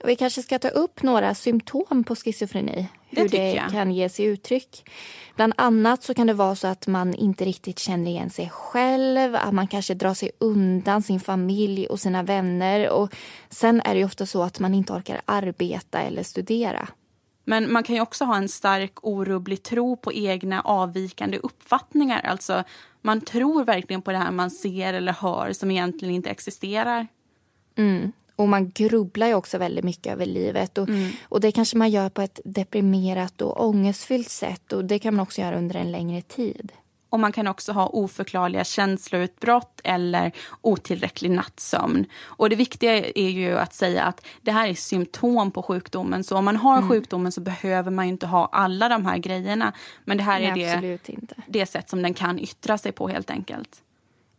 Vi 0.06 0.16
kanske 0.16 0.42
ska 0.42 0.58
ta 0.58 0.68
upp 0.68 1.02
några 1.02 1.34
symptom 1.34 2.04
på 2.04 2.16
schizofreni. 2.16 2.88
Hur 3.10 3.28
det, 3.28 3.52
det 3.52 3.66
kan 3.70 3.92
ge 3.92 4.08
sig 4.08 4.24
uttryck. 4.24 4.90
Bland 5.36 5.52
annat 5.56 6.02
så 6.02 6.14
kan 6.14 6.26
det 6.26 6.32
vara 6.32 6.54
så 6.54 6.66
att 6.66 6.86
man 6.86 7.14
inte 7.14 7.44
riktigt 7.44 7.78
känner 7.78 8.10
igen 8.10 8.30
sig 8.30 8.50
själv. 8.50 9.34
Att 9.34 9.54
man 9.54 9.68
kanske 9.68 9.94
drar 9.94 10.14
sig 10.14 10.30
undan 10.38 11.02
sin 11.02 11.20
familj 11.20 11.86
och 11.86 12.00
sina 12.00 12.22
vänner. 12.22 12.90
Och 12.90 13.14
sen 13.50 13.80
är 13.80 13.94
det 13.94 14.04
ofta 14.04 14.26
så 14.26 14.42
att 14.42 14.60
man 14.60 14.74
inte 14.74 14.92
orkar 14.92 15.20
arbeta 15.24 16.00
eller 16.00 16.22
studera. 16.22 16.88
Men 17.44 17.72
man 17.72 17.82
kan 17.82 17.94
ju 17.94 18.00
också 18.00 18.24
ha 18.24 18.36
en 18.36 18.48
stark 18.48 18.92
orubblig 19.02 19.62
tro 19.62 19.96
på 19.96 20.12
egna 20.12 20.60
avvikande 20.60 21.38
uppfattningar. 21.38 22.20
Alltså 22.20 22.64
man 23.02 23.20
tror 23.20 23.64
verkligen 23.64 24.02
på 24.02 24.12
det 24.12 24.18
här 24.18 24.30
man 24.30 24.50
ser 24.50 24.94
eller 24.94 25.12
hör 25.12 25.52
som 25.52 25.70
egentligen 25.70 26.14
inte 26.14 26.30
existerar. 26.30 27.06
Mm. 27.76 28.12
Och 28.36 28.48
man 28.48 28.70
grubblar 28.70 29.26
ju 29.26 29.34
också 29.34 29.58
väldigt 29.58 29.84
mycket 29.84 30.12
över 30.12 30.26
livet. 30.26 30.78
Och, 30.78 30.88
mm. 30.88 31.10
och 31.22 31.40
det 31.40 31.52
kanske 31.52 31.76
man 31.76 31.90
gör 31.90 32.08
på 32.08 32.22
ett 32.22 32.40
deprimerat 32.44 33.42
och 33.42 33.64
ångestfyllt 33.66 34.30
sätt. 34.30 34.72
Och 34.72 34.84
det 34.84 34.98
kan 34.98 35.14
man 35.14 35.22
också 35.22 35.40
göra 35.40 35.58
under 35.58 35.76
en 35.76 35.92
längre 35.92 36.22
tid. 36.22 36.72
Och 37.14 37.20
man 37.20 37.32
kan 37.32 37.46
också 37.46 37.72
ha 37.72 37.86
oförklarliga 37.86 38.64
känsloutbrott 38.64 39.80
eller 39.84 40.32
otillräcklig 40.60 41.30
nattsömn. 41.30 42.06
Och 42.22 42.50
det 42.50 42.56
viktiga 42.56 42.92
är 42.94 43.30
ju 43.30 43.58
att 43.58 43.74
säga 43.74 44.04
att 44.04 44.26
det 44.42 44.52
här 44.52 44.68
är 44.68 44.74
symptom 44.74 45.50
på 45.50 45.62
sjukdomen. 45.62 46.24
Så 46.24 46.36
om 46.36 46.44
man 46.44 46.56
har 46.56 46.76
mm. 46.76 46.88
sjukdomen 46.88 47.32
så 47.32 47.40
behöver 47.40 47.90
man 47.90 48.04
inte 48.04 48.26
ha 48.26 48.48
alla 48.52 48.88
de 48.88 49.06
här 49.06 49.18
grejerna. 49.18 49.72
Men 50.04 50.16
det 50.16 50.22
här 50.22 50.40
Nej, 50.40 50.62
är 50.62 50.80
det, 50.80 50.98
det 51.46 51.66
sätt 51.66 51.88
som 51.88 52.02
den 52.02 52.14
kan 52.14 52.38
yttra 52.38 52.78
sig 52.78 52.92
på 52.92 53.08
helt 53.08 53.30
enkelt. 53.30 53.83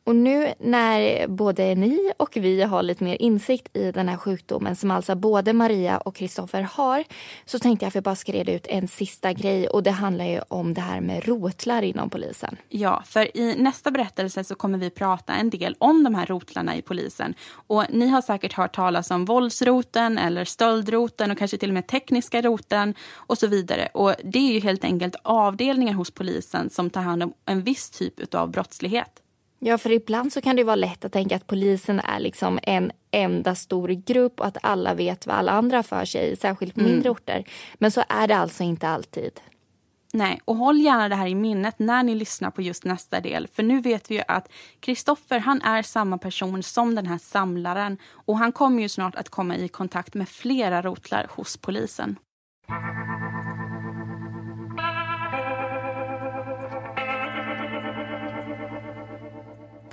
Och 0.05 0.15
nu 0.15 0.53
när 0.59 1.27
både 1.27 1.75
ni 1.75 2.11
och 2.17 2.37
vi 2.37 2.61
har 2.61 2.83
lite 2.83 3.03
mer 3.03 3.21
insikt 3.21 3.77
i 3.77 3.91
den 3.91 4.09
här 4.09 4.17
sjukdomen 4.17 4.75
som 4.75 4.91
alltså 4.91 5.15
både 5.15 5.53
Maria 5.53 5.97
och 5.97 6.15
Kristoffer 6.15 6.61
har 6.61 7.03
så 7.45 7.59
tänkte 7.59 7.85
jag 7.85 7.87
att 7.87 7.95
vi 7.95 8.01
bara 8.01 8.15
ska 8.15 8.31
reda 8.31 8.51
ut 8.51 8.67
en 8.67 8.87
sista 8.87 9.33
grej 9.33 9.67
och 9.67 9.83
det 9.83 9.91
handlar 9.91 10.25
ju 10.25 10.39
om 10.47 10.73
det 10.73 10.81
här 10.81 11.01
med 11.01 11.27
rotlar 11.27 11.81
inom 11.81 12.09
polisen. 12.09 12.57
Ja, 12.69 13.03
för 13.05 13.37
i 13.37 13.55
nästa 13.57 13.91
berättelse 13.91 14.43
så 14.43 14.55
kommer 14.55 14.77
vi 14.77 14.89
prata 14.89 15.33
en 15.33 15.49
del 15.49 15.75
om 15.79 16.03
de 16.03 16.15
här 16.15 16.25
rotlarna 16.25 16.75
i 16.75 16.81
polisen. 16.81 17.33
Och 17.67 17.85
ni 17.89 18.07
har 18.07 18.21
säkert 18.21 18.53
hört 18.53 18.75
talas 18.75 19.11
om 19.11 19.25
våldsroten 19.25 20.17
eller 20.17 20.45
stöldroten 20.45 21.31
och 21.31 21.37
kanske 21.37 21.57
till 21.57 21.69
och 21.69 21.73
med 21.73 21.87
tekniska 21.87 22.41
roten 22.41 22.95
och 23.13 23.37
så 23.37 23.47
vidare. 23.47 23.89
Och 23.93 24.13
det 24.23 24.39
är 24.39 24.53
ju 24.53 24.59
helt 24.59 24.83
enkelt 24.83 25.15
avdelningar 25.23 25.93
hos 25.93 26.11
polisen 26.11 26.69
som 26.69 26.89
tar 26.89 27.01
hand 27.01 27.23
om 27.23 27.33
en 27.45 27.61
viss 27.61 27.89
typ 27.89 28.35
av 28.35 28.51
brottslighet. 28.51 29.21
Ja, 29.59 29.77
för 29.77 29.91
ibland 29.91 30.33
så 30.33 30.41
kan 30.41 30.55
det 30.55 30.63
vara 30.63 30.75
lätt 30.75 31.05
att 31.05 31.11
tänka 31.11 31.35
att 31.35 31.47
polisen 31.47 31.99
är 31.99 32.19
liksom 32.19 32.59
en 32.63 32.91
enda 33.11 33.55
stor 33.55 33.87
grupp 33.87 34.39
och 34.39 34.45
att 34.45 34.57
alla 34.61 34.93
vet 34.93 35.27
vad 35.27 35.35
alla 35.35 35.51
andra 35.51 35.83
för 35.83 36.05
sig, 36.05 36.35
särskilt 36.35 36.73
på 36.73 36.79
mm. 36.79 36.91
mindre 36.91 37.09
orter. 37.09 37.43
Men 37.75 37.91
så 37.91 38.03
är 38.09 38.27
det 38.27 38.37
alltså 38.37 38.63
inte 38.63 38.87
alltid. 38.87 39.31
Nej, 40.13 40.39
och 40.45 40.55
håll 40.55 40.81
gärna 40.81 41.09
det 41.09 41.15
här 41.15 41.27
i 41.27 41.35
minnet 41.35 41.79
när 41.79 42.03
ni 42.03 42.15
lyssnar 42.15 42.51
på 42.51 42.61
just 42.61 42.85
nästa 42.85 43.19
del. 43.19 43.47
För 43.53 43.63
nu 43.63 43.81
vet 43.81 44.11
vi 44.11 44.15
ju 44.15 44.21
att 44.27 44.51
Kristoffer, 44.79 45.39
han 45.39 45.61
är 45.61 45.81
samma 45.81 46.17
person 46.17 46.63
som 46.63 46.95
den 46.95 47.05
här 47.05 47.17
samlaren. 47.17 47.97
Och 48.11 48.37
han 48.37 48.51
kommer 48.51 48.81
ju 48.81 48.89
snart 48.89 49.15
att 49.15 49.29
komma 49.29 49.55
i 49.55 49.67
kontakt 49.67 50.13
med 50.13 50.29
flera 50.29 50.81
rotlar 50.81 51.27
hos 51.29 51.57
polisen. 51.57 52.15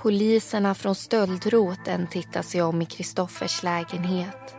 Poliserna 0.03 0.75
från 0.75 0.95
stöldroten 0.95 2.07
tittar 2.07 2.41
sig 2.41 2.61
om 2.61 2.81
i 2.81 2.85
Kristoffers 2.85 3.63
lägenhet. 3.63 4.55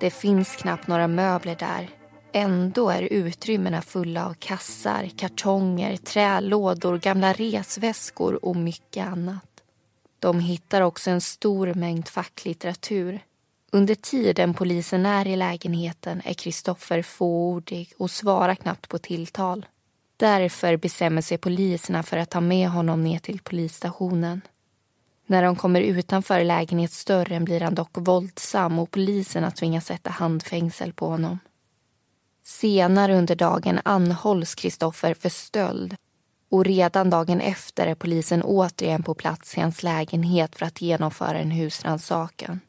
Det 0.00 0.10
finns 0.10 0.56
knappt 0.56 0.86
några 0.86 1.08
möbler 1.08 1.56
där. 1.56 1.90
Ändå 2.32 2.90
är 2.90 3.02
utrymmena 3.02 3.82
fulla 3.82 4.26
av 4.26 4.34
kassar, 4.34 5.10
kartonger, 5.16 5.96
trälådor, 5.96 6.98
gamla 6.98 7.32
resväskor 7.32 8.44
och 8.44 8.56
mycket 8.56 9.06
annat. 9.06 9.62
De 10.18 10.40
hittar 10.40 10.80
också 10.80 11.10
en 11.10 11.20
stor 11.20 11.74
mängd 11.74 12.08
facklitteratur. 12.08 13.20
Under 13.72 13.94
tiden 13.94 14.54
polisen 14.54 15.06
är 15.06 15.26
i 15.26 15.36
lägenheten 15.36 16.22
är 16.24 16.34
Kristoffer 16.34 17.02
fåordig 17.02 17.92
och 17.98 18.10
svarar 18.10 18.54
knappt 18.54 18.88
på 18.88 18.98
tilltal. 18.98 19.66
Därför 20.16 20.76
bestämmer 20.76 21.22
sig 21.22 21.38
poliserna 21.38 22.02
för 22.02 22.16
att 22.16 22.30
ta 22.30 22.40
med 22.40 22.68
honom 22.68 23.04
ner 23.04 23.18
till 23.18 23.40
polisstationen. 23.40 24.40
När 25.26 25.42
de 25.42 25.56
kommer 25.56 25.80
utanför 25.80 26.44
lägenhetsdörren 26.44 27.44
blir 27.44 27.60
han 27.60 27.74
dock 27.74 27.90
våldsam 27.92 28.78
och 28.78 28.90
poliserna 28.90 29.50
tvingas 29.50 29.86
sätta 29.86 30.10
handfängsel 30.10 30.92
på 30.92 31.06
honom. 31.08 31.38
Senare 32.44 33.18
under 33.18 33.36
dagen 33.36 33.80
anhålls 33.84 34.54
Kristoffer 34.54 35.14
för 35.14 35.28
stöld 35.28 35.96
och 36.50 36.64
redan 36.64 37.10
dagen 37.10 37.40
efter 37.40 37.86
är 37.86 37.94
polisen 37.94 38.42
återigen 38.42 39.02
på 39.02 39.14
plats 39.14 39.58
i 39.58 39.60
hans 39.60 39.82
lägenhet 39.82 40.56
för 40.56 40.66
att 40.66 40.80
genomföra 40.80 41.38
en 41.38 41.50
husrannsakan. 41.50 42.60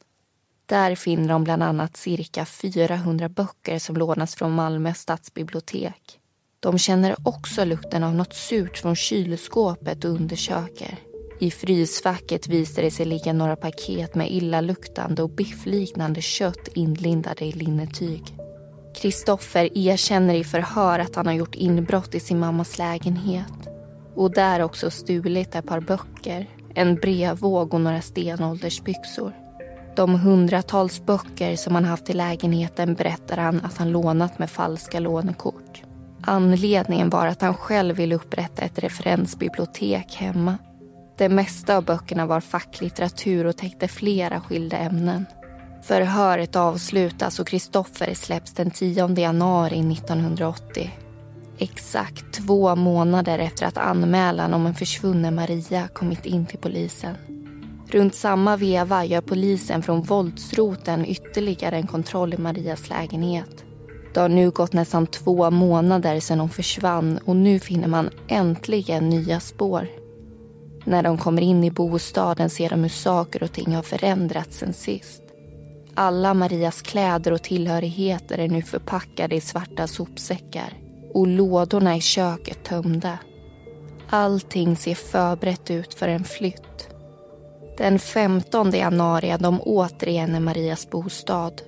Där 0.66 0.96
finner 0.96 1.30
de 1.30 1.44
bland 1.44 1.64
annat 1.64 1.98
cirka 1.98 2.46
400 2.46 3.30
böcker 3.30 3.80
som 3.80 3.98
lånas 3.98 4.36
från 4.36 4.52
Malmö 4.52 4.94
stadsbibliotek. 4.94 6.20
De 6.60 6.78
känner 6.78 7.16
också 7.28 7.66
lukten 7.66 8.04
av 8.04 8.16
något 8.16 8.34
surt 8.34 8.78
från 8.78 8.96
kylskåpet 8.96 10.06
och 10.06 10.12
undersöker. 10.12 11.00
I 11.40 11.52
frysfacket 11.52 12.48
visade 12.48 12.88
det 12.88 12.92
sig 12.92 13.06
ligga 13.06 13.34
några 13.34 13.56
paket 13.56 14.16
med 14.16 14.32
illaluktande 14.32 15.24
och 15.24 15.30
biffliknande 15.30 16.22
kött 16.22 16.68
inlindade 16.74 17.46
i 17.46 17.52
linnetyg. 17.52 18.24
Kristoffer 19.02 19.78
erkänner 19.78 20.34
i 20.34 20.44
förhör 20.44 21.00
att 21.00 21.16
han 21.16 21.26
har 21.26 21.34
gjort 21.34 21.56
inbrott 21.56 22.16
i 22.16 22.20
sin 22.20 22.40
mammas 22.40 22.78
lägenhet 22.78 23.70
och 24.16 24.32
där 24.32 24.62
också 24.62 24.92
stulit 24.92 25.56
ett 25.56 25.68
par 25.68 25.80
böcker, 25.80 26.50
en 26.76 26.96
brevvåg 26.96 27.74
och 27.74 27.82
några 27.82 28.02
stenåldersbyxor. 28.02 29.34
De 29.96 30.20
hundratals 30.20 31.06
böcker 31.06 31.56
som 31.56 31.76
han 31.76 31.86
haft 31.86 32.10
i 32.10 32.14
lägenheten 32.14 32.94
berättar 32.94 33.38
han 33.38 33.62
att 33.62 33.78
han 33.78 33.92
lånat 33.92 34.40
med 34.40 34.50
falska 34.50 35.00
lånekort. 35.00 35.84
Anledningen 36.22 37.10
var 37.10 37.28
att 37.28 37.42
han 37.42 37.54
själv 37.54 37.96
ville 37.96 38.16
upprätta 38.16 38.62
ett 38.62 38.80
referensbibliotek 38.80 40.16
hemma 40.16 40.58
det 41.18 41.30
mesta 41.30 41.78
av 41.78 41.86
böckerna 41.86 42.26
var 42.26 42.42
facklitteratur 42.42 43.46
och 43.46 43.58
täckte 43.58 43.88
flera 43.88 44.42
skilda 44.42 44.78
ämnen. 44.78 45.26
Förhöret 45.84 46.56
avslutas 46.56 47.40
och 47.40 47.48
Kristoffer 47.48 48.14
släpps 48.14 48.54
den 48.54 48.72
10 48.72 49.20
januari 49.20 49.80
1980. 49.94 50.92
Exakt 51.58 52.34
två 52.34 52.76
månader 52.76 53.40
efter 53.40 53.66
att 53.66 53.78
anmälan 53.78 54.54
om 54.54 54.66
en 54.66 54.76
försvunnen 54.76 55.36
Maria 55.36 55.88
kommit 55.88 56.26
in 56.26 56.46
till 56.46 56.60
polisen. 56.60 57.16
Runt 57.92 58.16
samma 58.16 58.58
veva 58.58 59.06
gör 59.06 59.22
polisen 59.22 59.84
från 59.84 60.02
våldsroten 60.02 61.06
ytterligare 61.06 61.76
en 61.76 61.88
kontroll 61.88 62.34
i 62.34 62.38
Marias 62.38 62.90
lägenhet. 62.90 63.66
Det 64.14 64.20
har 64.20 64.30
nu 64.30 64.52
gått 64.52 64.74
nästan 64.74 65.08
två 65.08 65.52
månader 65.52 66.20
sedan 66.20 66.40
hon 66.40 66.50
försvann 66.50 67.20
och 67.26 67.36
nu 67.36 67.60
finner 67.60 67.88
man 67.88 68.10
äntligen 68.28 69.10
nya 69.10 69.40
spår. 69.40 69.88
När 70.88 71.04
de 71.04 71.18
kommer 71.18 71.42
in 71.42 71.64
i 71.64 71.72
bostaden 71.72 72.50
ser 72.50 72.70
de 72.70 72.82
hur 72.82 72.90
saker 72.90 73.44
och 73.44 73.52
ting 73.52 73.76
har 73.76 73.84
förändrats 73.84 74.58
sen 74.58 74.74
sist. 74.74 75.24
Alla 75.94 76.34
Marias 76.34 76.82
kläder 76.82 77.34
och 77.34 77.44
tillhörigheter 77.44 78.38
är 78.38 78.48
nu 78.48 78.62
förpackade 78.62 79.36
i 79.36 79.42
svarta 79.42 79.88
sopsäckar 79.88 80.74
och 81.14 81.28
lådorna 81.28 81.96
i 81.96 82.02
köket 82.02 82.64
tömda. 82.64 83.20
Allting 84.10 84.76
ser 84.76 84.96
förberett 84.96 85.72
ut 85.72 85.94
för 85.94 86.08
en 86.08 86.24
flytt. 86.24 86.90
Den 87.78 88.00
15 88.00 88.72
januari 88.72 89.30
är 89.30 89.38
de 89.38 89.62
återigen 89.62 90.36
i 90.36 90.40
Marias 90.40 90.90
bostad. 90.90 91.62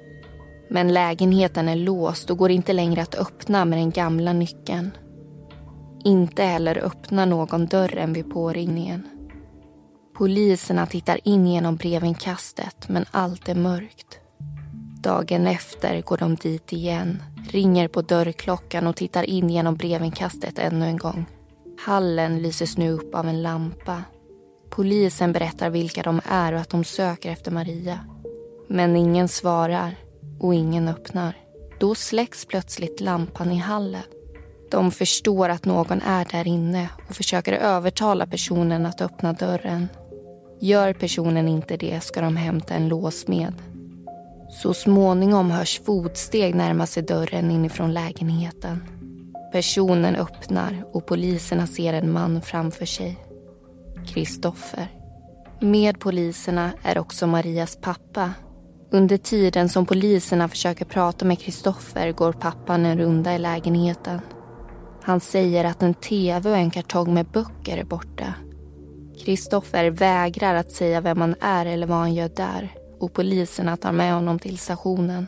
Men 0.69 0.93
lägenheten 0.93 1.69
är 1.69 1.75
låst 1.75 2.29
och 2.29 2.37
går 2.37 2.51
inte 2.51 2.73
längre 2.73 3.01
att 3.01 3.15
öppna 3.15 3.65
med 3.65 3.79
den 3.79 3.91
gamla 3.91 4.33
nyckeln. 4.33 4.91
Inte 6.03 6.43
heller 6.43 6.77
öppnar 6.77 7.25
någon 7.25 7.65
dörren 7.65 8.13
vid 8.13 8.29
påringningen. 8.29 9.07
Poliserna 10.17 10.85
tittar 10.85 11.19
in 11.23 11.47
genom 11.47 11.75
brevinkastet 11.75 12.89
men 12.89 13.05
allt 13.11 13.49
är 13.49 13.55
mörkt. 13.55 14.19
Dagen 15.01 15.47
efter 15.47 16.01
går 16.01 16.17
de 16.17 16.35
dit 16.35 16.73
igen, 16.73 17.23
ringer 17.49 17.87
på 17.87 18.01
dörrklockan 18.01 18.87
och 18.87 18.95
tittar 18.95 19.23
in 19.23 19.49
genom 19.49 19.75
brevinkastet 19.75 20.59
ännu 20.59 20.85
en 20.85 20.97
gång. 20.97 21.25
Hallen 21.85 22.41
lyses 22.41 22.77
nu 22.77 22.91
upp 22.91 23.15
av 23.15 23.27
en 23.27 23.41
lampa. 23.41 24.03
Polisen 24.69 25.33
berättar 25.33 25.69
vilka 25.69 26.03
de 26.03 26.21
är 26.25 26.53
och 26.53 26.59
att 26.59 26.69
de 26.69 26.83
söker 26.83 27.31
efter 27.31 27.51
Maria. 27.51 27.99
Men 28.67 28.95
ingen 28.95 29.27
svarar 29.27 29.95
och 30.39 30.53
ingen 30.53 30.87
öppnar. 30.87 31.37
Då 31.79 31.95
släcks 31.95 32.45
plötsligt 32.45 33.01
lampan 33.01 33.51
i 33.51 33.57
hallen. 33.57 34.03
De 34.71 34.91
förstår 34.91 35.49
att 35.49 35.65
någon 35.65 36.01
är 36.01 36.25
där 36.31 36.47
inne 36.47 36.89
och 37.09 37.15
försöker 37.15 37.53
övertala 37.53 38.27
personen 38.27 38.85
att 38.85 39.01
öppna 39.01 39.33
dörren. 39.33 39.87
Gör 40.61 40.93
personen 40.93 41.47
inte 41.47 41.77
det 41.77 42.03
ska 42.03 42.21
de 42.21 42.37
hämta 42.37 42.73
en 42.73 42.87
låsmed. 42.87 43.53
Så 44.49 44.73
småningom 44.73 45.51
hörs 45.51 45.81
fotsteg 45.85 46.55
närma 46.55 46.85
sig 46.87 47.03
dörren 47.03 47.51
inifrån 47.51 47.93
lägenheten. 47.93 48.83
Personen 49.51 50.15
öppnar 50.15 50.83
och 50.93 51.05
poliserna 51.05 51.67
ser 51.67 51.93
en 51.93 52.11
man 52.11 52.41
framför 52.41 52.85
sig. 52.85 53.17
Kristoffer. 54.07 54.87
Med 55.59 55.99
poliserna 55.99 56.71
är 56.83 56.97
också 56.97 57.27
Marias 57.27 57.77
pappa. 57.81 58.33
Under 58.91 59.17
tiden 59.17 59.69
som 59.69 59.85
poliserna 59.85 60.47
försöker 60.47 60.85
prata 60.85 61.25
med 61.25 61.39
Kristoffer 61.39 62.11
går 62.11 62.33
pappan 62.33 62.85
en 62.85 62.97
runda 62.97 63.35
i 63.35 63.39
lägenheten. 63.39 64.21
Han 65.09 65.19
säger 65.19 65.65
att 65.65 65.83
en 65.83 65.93
tv 65.93 66.49
och 66.49 66.57
en 66.57 66.71
kartong 66.71 67.13
med 67.13 67.25
böcker 67.25 67.77
är 67.77 67.83
borta. 67.83 68.33
Kristoffer 69.19 69.89
vägrar 69.89 70.55
att 70.55 70.71
säga 70.71 71.01
vem 71.01 71.21
han 71.21 71.35
är 71.41 71.65
eller 71.65 71.87
vad 71.87 71.97
han 71.97 72.13
gör 72.13 72.29
där 72.29 72.73
och 72.99 73.13
poliserna 73.13 73.77
tar 73.77 73.91
med 73.91 74.13
honom 74.13 74.39
till 74.39 74.57
stationen. 74.57 75.27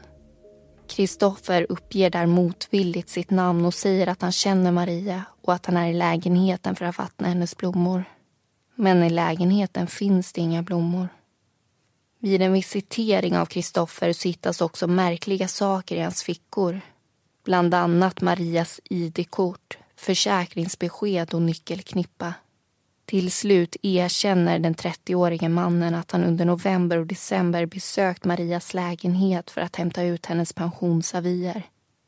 Kristoffer 0.88 1.66
uppger 1.70 2.10
där 2.10 2.26
motvilligt 2.26 3.10
sitt 3.10 3.30
namn 3.30 3.66
och 3.66 3.74
säger 3.74 4.08
att 4.08 4.22
han 4.22 4.32
känner 4.32 4.72
Maria 4.72 5.24
och 5.42 5.54
att 5.54 5.66
han 5.66 5.78
är 5.78 5.90
i 5.90 5.94
lägenheten 5.94 6.76
för 6.76 6.86
att 6.86 6.98
vattna 6.98 7.28
hennes 7.28 7.58
blommor. 7.58 8.04
Men 8.76 9.04
i 9.04 9.10
lägenheten 9.10 9.88
finns 9.88 10.34
det 10.34 10.42
inga 10.42 10.64
blommor. 10.64 11.08
Vid 12.20 12.42
en 12.42 12.54
visitering 12.54 13.38
av 13.38 13.46
Kristoffer 13.46 14.14
så 14.14 14.28
hittas 14.28 14.62
också 14.62 14.88
märkliga 14.88 15.48
saker 15.48 15.96
i 15.96 16.02
hans 16.02 16.24
fickor. 16.24 16.82
Bland 17.44 17.74
annat 17.74 18.22
Marias 18.22 18.80
ID-kort, 18.84 19.78
försäkringsbesked 19.96 21.34
och 21.34 21.42
nyckelknippa. 21.42 22.34
Till 23.06 23.32
slut 23.32 23.76
erkänner 23.82 24.60
den 24.60 24.76
30-årige 24.76 25.50
mannen 25.50 25.96
att 25.96 26.12
han 26.12 26.24
under 26.24 26.46
november 26.46 26.98
och 26.98 27.08
december 27.08 27.66
besökt 27.66 28.26
Marias 28.26 28.74
lägenhet 28.74 29.52
för 29.52 29.62
att 29.62 29.76
hämta 29.76 30.04
ut 30.04 30.26
hennes 30.26 30.54
pensionsavier. 30.54 31.64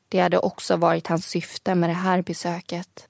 Det 0.09 0.19
hade 0.19 0.37
också 0.37 0.77
varit 0.77 1.07
hans 1.07 1.25
syfte 1.25 1.75
med 1.75 1.89
det 1.89 1.93
här 1.93 2.21
besöket. 2.21 3.07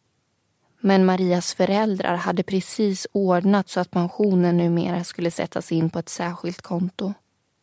Men 0.79 1.05
Marias 1.05 1.53
föräldrar 1.53 2.15
hade 2.15 2.43
precis 2.43 3.07
ordnat 3.11 3.69
så 3.69 3.79
att 3.79 3.91
pensionen 3.91 4.57
numera 4.57 5.03
skulle 5.03 5.31
sättas 5.31 5.71
in 5.71 5.89
på 5.89 5.99
ett 5.99 6.09
särskilt 6.09 6.61
konto. 6.61 7.13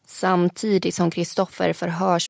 Samtidigt 0.07 0.95
som 0.95 1.11
Kristoffer 1.11 1.73
förhörs 1.73 2.30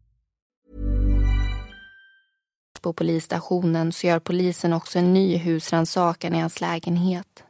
På 2.81 2.93
polisstationen 2.93 3.91
så 3.91 4.07
gör 4.07 4.19
polisen 4.19 4.73
också 4.73 4.99
en 4.99 5.13
ny 5.13 5.37
husrannsakan 5.37 6.35
i 6.35 6.39
hans 6.39 6.61
lägenhet. 6.61 7.43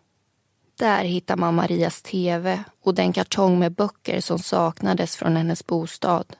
Där 0.79 1.03
hittar 1.03 1.37
man 1.37 1.55
Marias 1.55 2.01
tv 2.01 2.63
och 2.83 2.95
den 2.95 3.13
kartong 3.13 3.59
med 3.59 3.71
böcker 3.71 4.21
som 4.21 4.39
saknades 4.39 5.15
från 5.15 5.35
hennes 5.35 5.67
bostad. 5.67 6.35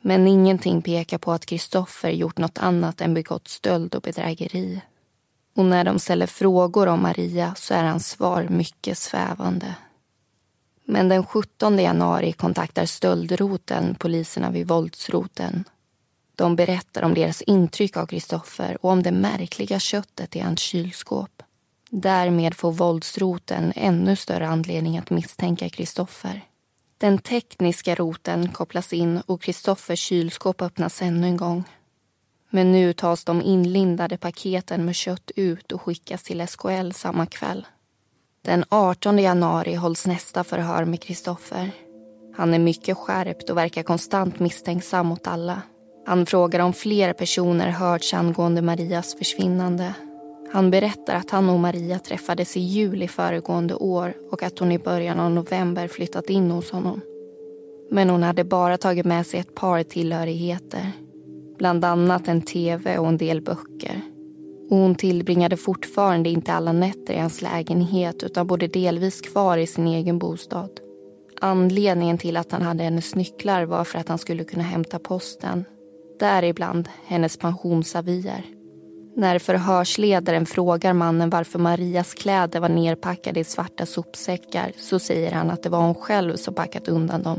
Men 0.00 0.28
ingenting 0.28 0.82
pekar 0.82 1.18
på 1.18 1.32
att 1.32 1.46
Kristoffer 1.46 2.10
gjort 2.10 2.38
något 2.38 2.58
annat 2.58 3.00
än 3.00 3.14
begått 3.14 3.48
stöld 3.48 3.94
och 3.94 4.02
bedrägeri. 4.02 4.80
Och 5.56 5.64
när 5.64 5.84
de 5.84 5.98
ställer 5.98 6.26
frågor 6.26 6.86
om 6.86 7.02
Maria 7.02 7.54
så 7.54 7.74
är 7.74 7.84
hans 7.84 8.08
svar 8.08 8.46
mycket 8.50 8.98
svävande. 8.98 9.74
Men 10.84 11.08
den 11.08 11.26
17 11.26 11.78
januari 11.78 12.32
kontaktar 12.32 12.86
stöldroten 12.86 13.94
poliserna 13.94 14.50
vid 14.50 14.68
våldsroten 14.68 15.64
de 16.36 16.56
berättar 16.56 17.02
om 17.02 17.14
deras 17.14 17.42
intryck 17.42 17.96
av 17.96 18.06
Kristoffer 18.06 18.78
och 18.80 18.90
om 18.90 19.02
det 19.02 19.12
märkliga 19.12 19.78
köttet 19.78 20.36
i 20.36 20.40
hans 20.40 20.60
kylskåp. 20.60 21.42
Därmed 21.90 22.54
får 22.54 22.72
våldsroten 22.72 23.72
ännu 23.76 24.16
större 24.16 24.48
anledning 24.48 24.98
att 24.98 25.10
misstänka 25.10 25.68
Kristoffer. 25.68 26.44
Den 26.98 27.18
tekniska 27.18 27.94
roten 27.94 28.52
kopplas 28.52 28.92
in 28.92 29.20
och 29.26 29.42
Kristoffers 29.42 30.00
kylskåp 30.00 30.62
öppnas 30.62 31.02
ännu 31.02 31.26
en 31.26 31.36
gång. 31.36 31.64
Men 32.50 32.72
nu 32.72 32.92
tas 32.92 33.24
de 33.24 33.42
inlindade 33.42 34.16
paketen 34.18 34.84
med 34.84 34.94
kött 34.94 35.30
ut 35.36 35.72
och 35.72 35.82
skickas 35.82 36.22
till 36.22 36.46
SKL 36.48 36.90
samma 36.92 37.26
kväll. 37.26 37.66
Den 38.42 38.64
18 38.68 39.18
januari 39.18 39.74
hålls 39.74 40.06
nästa 40.06 40.44
förhör 40.44 40.84
med 40.84 41.02
Kristoffer. 41.02 41.70
Han 42.36 42.54
är 42.54 42.58
mycket 42.58 42.96
skärpt 42.96 43.50
och 43.50 43.56
verkar 43.56 43.82
konstant 43.82 44.38
misstänksam 44.38 45.06
mot 45.06 45.26
alla. 45.26 45.62
Han 46.06 46.26
frågar 46.26 46.60
om 46.60 46.72
fler 46.72 47.12
personer 47.12 47.68
hörts 47.68 48.14
angående 48.14 48.62
Marias 48.62 49.14
försvinnande. 49.14 49.94
Han 50.52 50.70
berättar 50.70 51.14
att 51.14 51.30
han 51.30 51.50
och 51.50 51.58
Maria 51.58 51.98
träffades 51.98 52.56
i 52.56 52.60
juli 52.60 53.08
föregående 53.08 53.74
år 53.74 54.14
och 54.30 54.42
att 54.42 54.58
hon 54.58 54.72
i 54.72 54.78
början 54.78 55.20
av 55.20 55.30
november 55.30 55.88
flyttat 55.88 56.30
in 56.30 56.50
hos 56.50 56.70
honom. 56.70 57.00
Men 57.90 58.10
hon 58.10 58.22
hade 58.22 58.44
bara 58.44 58.78
tagit 58.78 59.06
med 59.06 59.26
sig 59.26 59.40
ett 59.40 59.54
par 59.54 59.82
tillhörigheter. 59.82 60.92
Bland 61.58 61.84
annat 61.84 62.28
en 62.28 62.42
tv 62.42 62.98
och 62.98 63.08
en 63.08 63.16
del 63.16 63.40
böcker. 63.40 64.00
Och 64.70 64.76
hon 64.76 64.94
tillbringade 64.94 65.56
fortfarande 65.56 66.28
inte 66.28 66.52
alla 66.52 66.72
nätter 66.72 67.14
i 67.14 67.18
hans 67.18 67.42
lägenhet 67.42 68.22
utan 68.22 68.46
bodde 68.46 68.66
delvis 68.66 69.20
kvar 69.20 69.58
i 69.58 69.66
sin 69.66 69.86
egen 69.86 70.18
bostad. 70.18 70.70
Anledningen 71.40 72.18
till 72.18 72.36
att 72.36 72.52
han 72.52 72.62
hade 72.62 72.84
hennes 72.84 73.14
nycklar 73.14 73.64
var 73.64 73.84
för 73.84 73.98
att 73.98 74.08
han 74.08 74.18
skulle 74.18 74.44
kunna 74.44 74.64
hämta 74.64 74.98
posten 74.98 75.64
däribland 76.18 76.88
hennes 77.06 77.36
pensionsavier. 77.36 78.44
När 79.16 79.38
förhörsledaren 79.38 80.46
frågar 80.46 80.92
mannen 80.92 81.30
varför 81.30 81.58
Marias 81.58 82.14
kläder 82.14 82.60
var 82.60 82.68
nerpackade 82.68 83.40
i 83.40 83.44
svarta 83.44 83.86
sopsäckar 83.86 84.72
så 84.76 84.98
säger 84.98 85.32
han 85.32 85.50
att 85.50 85.62
det 85.62 85.68
var 85.68 85.80
hon 85.80 85.94
själv 85.94 86.36
som 86.36 86.54
packat 86.54 86.88
undan 86.88 87.22
dem. 87.22 87.38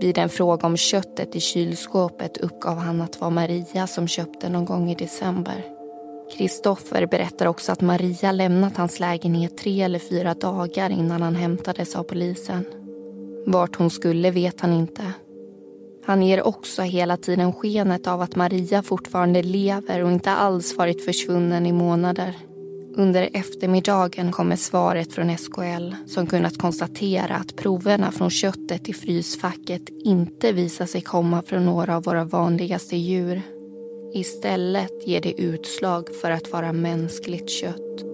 Vid 0.00 0.18
en 0.18 0.28
fråga 0.28 0.66
om 0.66 0.76
köttet 0.76 1.36
i 1.36 1.40
kylskåpet 1.40 2.36
uppgav 2.36 2.78
han 2.78 3.00
att 3.00 3.12
det 3.12 3.20
var 3.20 3.30
Maria 3.30 3.86
som 3.86 4.08
köpte 4.08 4.48
någon 4.48 4.64
gång 4.64 4.90
i 4.90 4.94
december. 4.94 5.64
Kristoffer 6.36 7.06
berättar 7.06 7.46
också 7.46 7.72
att 7.72 7.80
Maria 7.80 8.32
lämnat 8.32 8.76
hans 8.76 9.00
lägenhet 9.00 9.56
tre 9.58 9.82
eller 9.82 9.98
fyra 9.98 10.34
dagar 10.34 10.90
innan 10.90 11.22
han 11.22 11.34
hämtades 11.34 11.96
av 11.96 12.02
polisen. 12.02 12.64
Vart 13.46 13.76
hon 13.76 13.90
skulle 13.90 14.30
vet 14.30 14.60
han 14.60 14.72
inte. 14.72 15.02
Han 16.06 16.22
ger 16.22 16.46
också 16.46 16.82
hela 16.82 17.16
tiden 17.16 17.52
skenet 17.52 18.06
av 18.06 18.22
att 18.22 18.36
Maria 18.36 18.82
fortfarande 18.82 19.42
lever 19.42 20.02
och 20.04 20.12
inte 20.12 20.30
alls 20.30 20.76
varit 20.76 21.04
försvunnen 21.04 21.66
i 21.66 21.72
månader. 21.72 22.36
Under 22.96 23.28
eftermiddagen 23.32 24.32
kommer 24.32 24.56
svaret 24.56 25.12
från 25.12 25.38
SKL 25.38 25.94
som 26.06 26.26
kunnat 26.26 26.58
konstatera 26.58 27.36
att 27.36 27.56
proverna 27.56 28.10
från 28.10 28.30
köttet 28.30 28.88
i 28.88 28.92
frysfacket 28.92 29.82
inte 30.04 30.52
visar 30.52 30.86
sig 30.86 31.00
komma 31.00 31.42
från 31.42 31.64
några 31.64 31.96
av 31.96 32.02
våra 32.02 32.24
vanligaste 32.24 32.96
djur. 32.96 33.42
Istället 34.14 35.06
ger 35.06 35.20
det 35.20 35.40
utslag 35.40 36.08
för 36.22 36.30
att 36.30 36.52
vara 36.52 36.72
mänskligt 36.72 37.50
kött. 37.50 38.13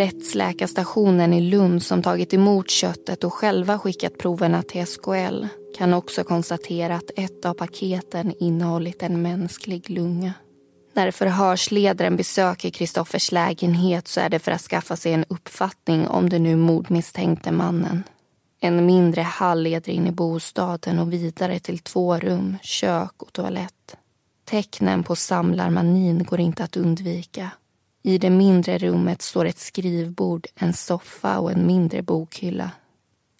Rättsläkarstationen 0.00 1.32
i 1.32 1.40
Lund 1.40 1.82
som 1.82 2.02
tagit 2.02 2.34
emot 2.34 2.70
köttet 2.70 3.24
och 3.24 3.32
själva 3.32 3.78
skickat 3.78 4.18
proverna 4.18 4.62
till 4.62 4.86
SKL 4.86 5.44
kan 5.78 5.94
också 5.94 6.24
konstatera 6.24 6.94
att 6.94 7.10
ett 7.16 7.44
av 7.44 7.54
paketen 7.54 8.34
innehållit 8.38 9.02
en 9.02 9.22
mänsklig 9.22 9.90
lunga. 9.90 10.32
När 10.92 11.10
förhörsledaren 11.10 12.16
besöker 12.16 12.70
Kristoffers 12.70 13.32
lägenhet 13.32 14.08
så 14.08 14.20
är 14.20 14.28
det 14.28 14.38
för 14.38 14.52
att 14.52 14.60
skaffa 14.60 14.96
sig 14.96 15.12
en 15.12 15.24
uppfattning 15.28 16.08
om 16.08 16.28
den 16.28 16.42
nu 16.42 16.56
mordmisstänkte 16.56 17.52
mannen. 17.52 18.02
En 18.60 18.86
mindre 18.86 19.22
hall 19.22 19.62
leder 19.62 19.92
in 19.92 20.06
i 20.06 20.12
bostaden 20.12 20.98
och 20.98 21.12
vidare 21.12 21.58
till 21.58 21.78
två 21.78 22.16
rum, 22.16 22.56
kök 22.62 23.22
och 23.22 23.32
toalett. 23.32 23.96
Tecknen 24.44 25.02
på 25.02 25.16
samlarmanin 25.16 26.24
går 26.24 26.40
inte 26.40 26.64
att 26.64 26.76
undvika. 26.76 27.50
I 28.02 28.18
det 28.18 28.30
mindre 28.30 28.78
rummet 28.78 29.22
står 29.22 29.44
ett 29.44 29.58
skrivbord, 29.58 30.46
en 30.54 30.72
soffa 30.72 31.38
och 31.38 31.52
en 31.52 31.66
mindre 31.66 32.02
bokhylla. 32.02 32.70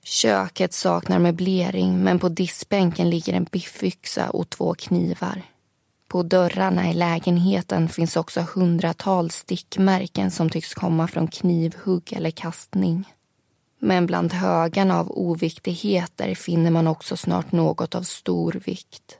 Köket 0.02 0.72
saknar 0.72 1.18
möblering 1.18 2.04
men 2.04 2.18
på 2.18 2.28
diskbänken 2.28 3.10
ligger 3.10 3.32
en 3.32 3.44
biffyxa 3.44 4.30
och 4.30 4.50
två 4.50 4.74
knivar. 4.74 5.42
På 6.08 6.22
dörrarna 6.22 6.90
i 6.90 6.94
lägenheten 6.94 7.88
finns 7.88 8.16
också 8.16 8.46
hundratals 8.54 9.34
stickmärken 9.34 10.30
som 10.30 10.50
tycks 10.50 10.74
komma 10.74 11.08
från 11.08 11.28
knivhugg 11.28 12.12
eller 12.12 12.30
kastning. 12.30 13.14
Men 13.78 14.06
bland 14.06 14.32
högarna 14.32 15.00
av 15.00 15.10
oviktigheter 15.10 16.34
finner 16.34 16.70
man 16.70 16.86
också 16.86 17.16
snart 17.16 17.52
något 17.52 17.94
av 17.94 18.02
stor 18.02 18.60
vikt. 18.64 19.18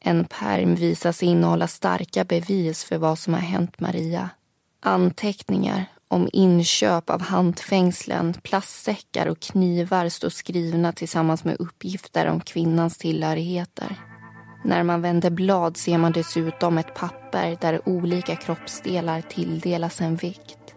En 0.00 0.24
perm 0.24 0.74
visas 0.74 1.22
innehålla 1.22 1.68
starka 1.68 2.24
bevis 2.24 2.84
för 2.84 2.98
vad 2.98 3.18
som 3.18 3.34
har 3.34 3.40
hänt 3.40 3.80
Maria. 3.80 4.30
Anteckningar 4.82 5.84
om 6.08 6.28
inköp 6.32 7.10
av 7.10 7.22
handfängslen, 7.22 8.34
plastsäckar 8.42 9.26
och 9.26 9.40
knivar 9.40 10.08
står 10.08 10.28
skrivna 10.28 10.92
tillsammans 10.92 11.44
med 11.44 11.56
uppgifter 11.58 12.26
om 12.26 12.40
kvinnans 12.40 12.98
tillhörigheter. 12.98 13.96
När 14.64 14.82
man 14.82 15.02
vänder 15.02 15.30
blad 15.30 15.76
ser 15.76 15.98
man 15.98 16.12
dessutom 16.12 16.78
ett 16.78 16.94
papper 16.94 17.58
där 17.60 17.88
olika 17.88 18.36
kroppsdelar 18.36 19.20
tilldelas 19.20 20.00
en 20.00 20.16
vikt. 20.16 20.74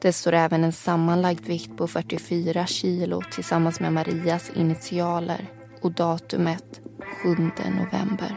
Det 0.00 0.12
står 0.12 0.32
även 0.32 0.64
en 0.64 0.72
sammanlagd 0.72 1.46
vikt 1.46 1.76
på 1.76 1.88
44 1.88 2.66
kilo 2.66 3.22
tillsammans 3.32 3.80
med 3.80 3.92
Marias 3.92 4.50
initialer 4.54 5.46
och 5.82 5.92
datumet 5.92 6.80
7 7.22 7.28
november. 7.78 8.36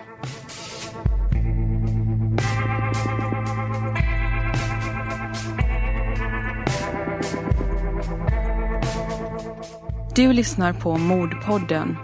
Du 10.15 10.34
lyssnar 10.34 10.73
på 10.73 10.97
Mordpodden. 10.97 11.97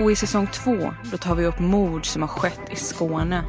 Och 0.00 0.12
i 0.12 0.16
säsong 0.16 0.46
två 0.46 0.76
då 1.10 1.16
tar 1.16 1.34
vi 1.34 1.46
upp 1.46 1.58
mord 1.58 2.06
som 2.06 2.22
har 2.22 2.28
skett 2.28 2.60
i 2.70 2.76
Skåne. 2.76 3.44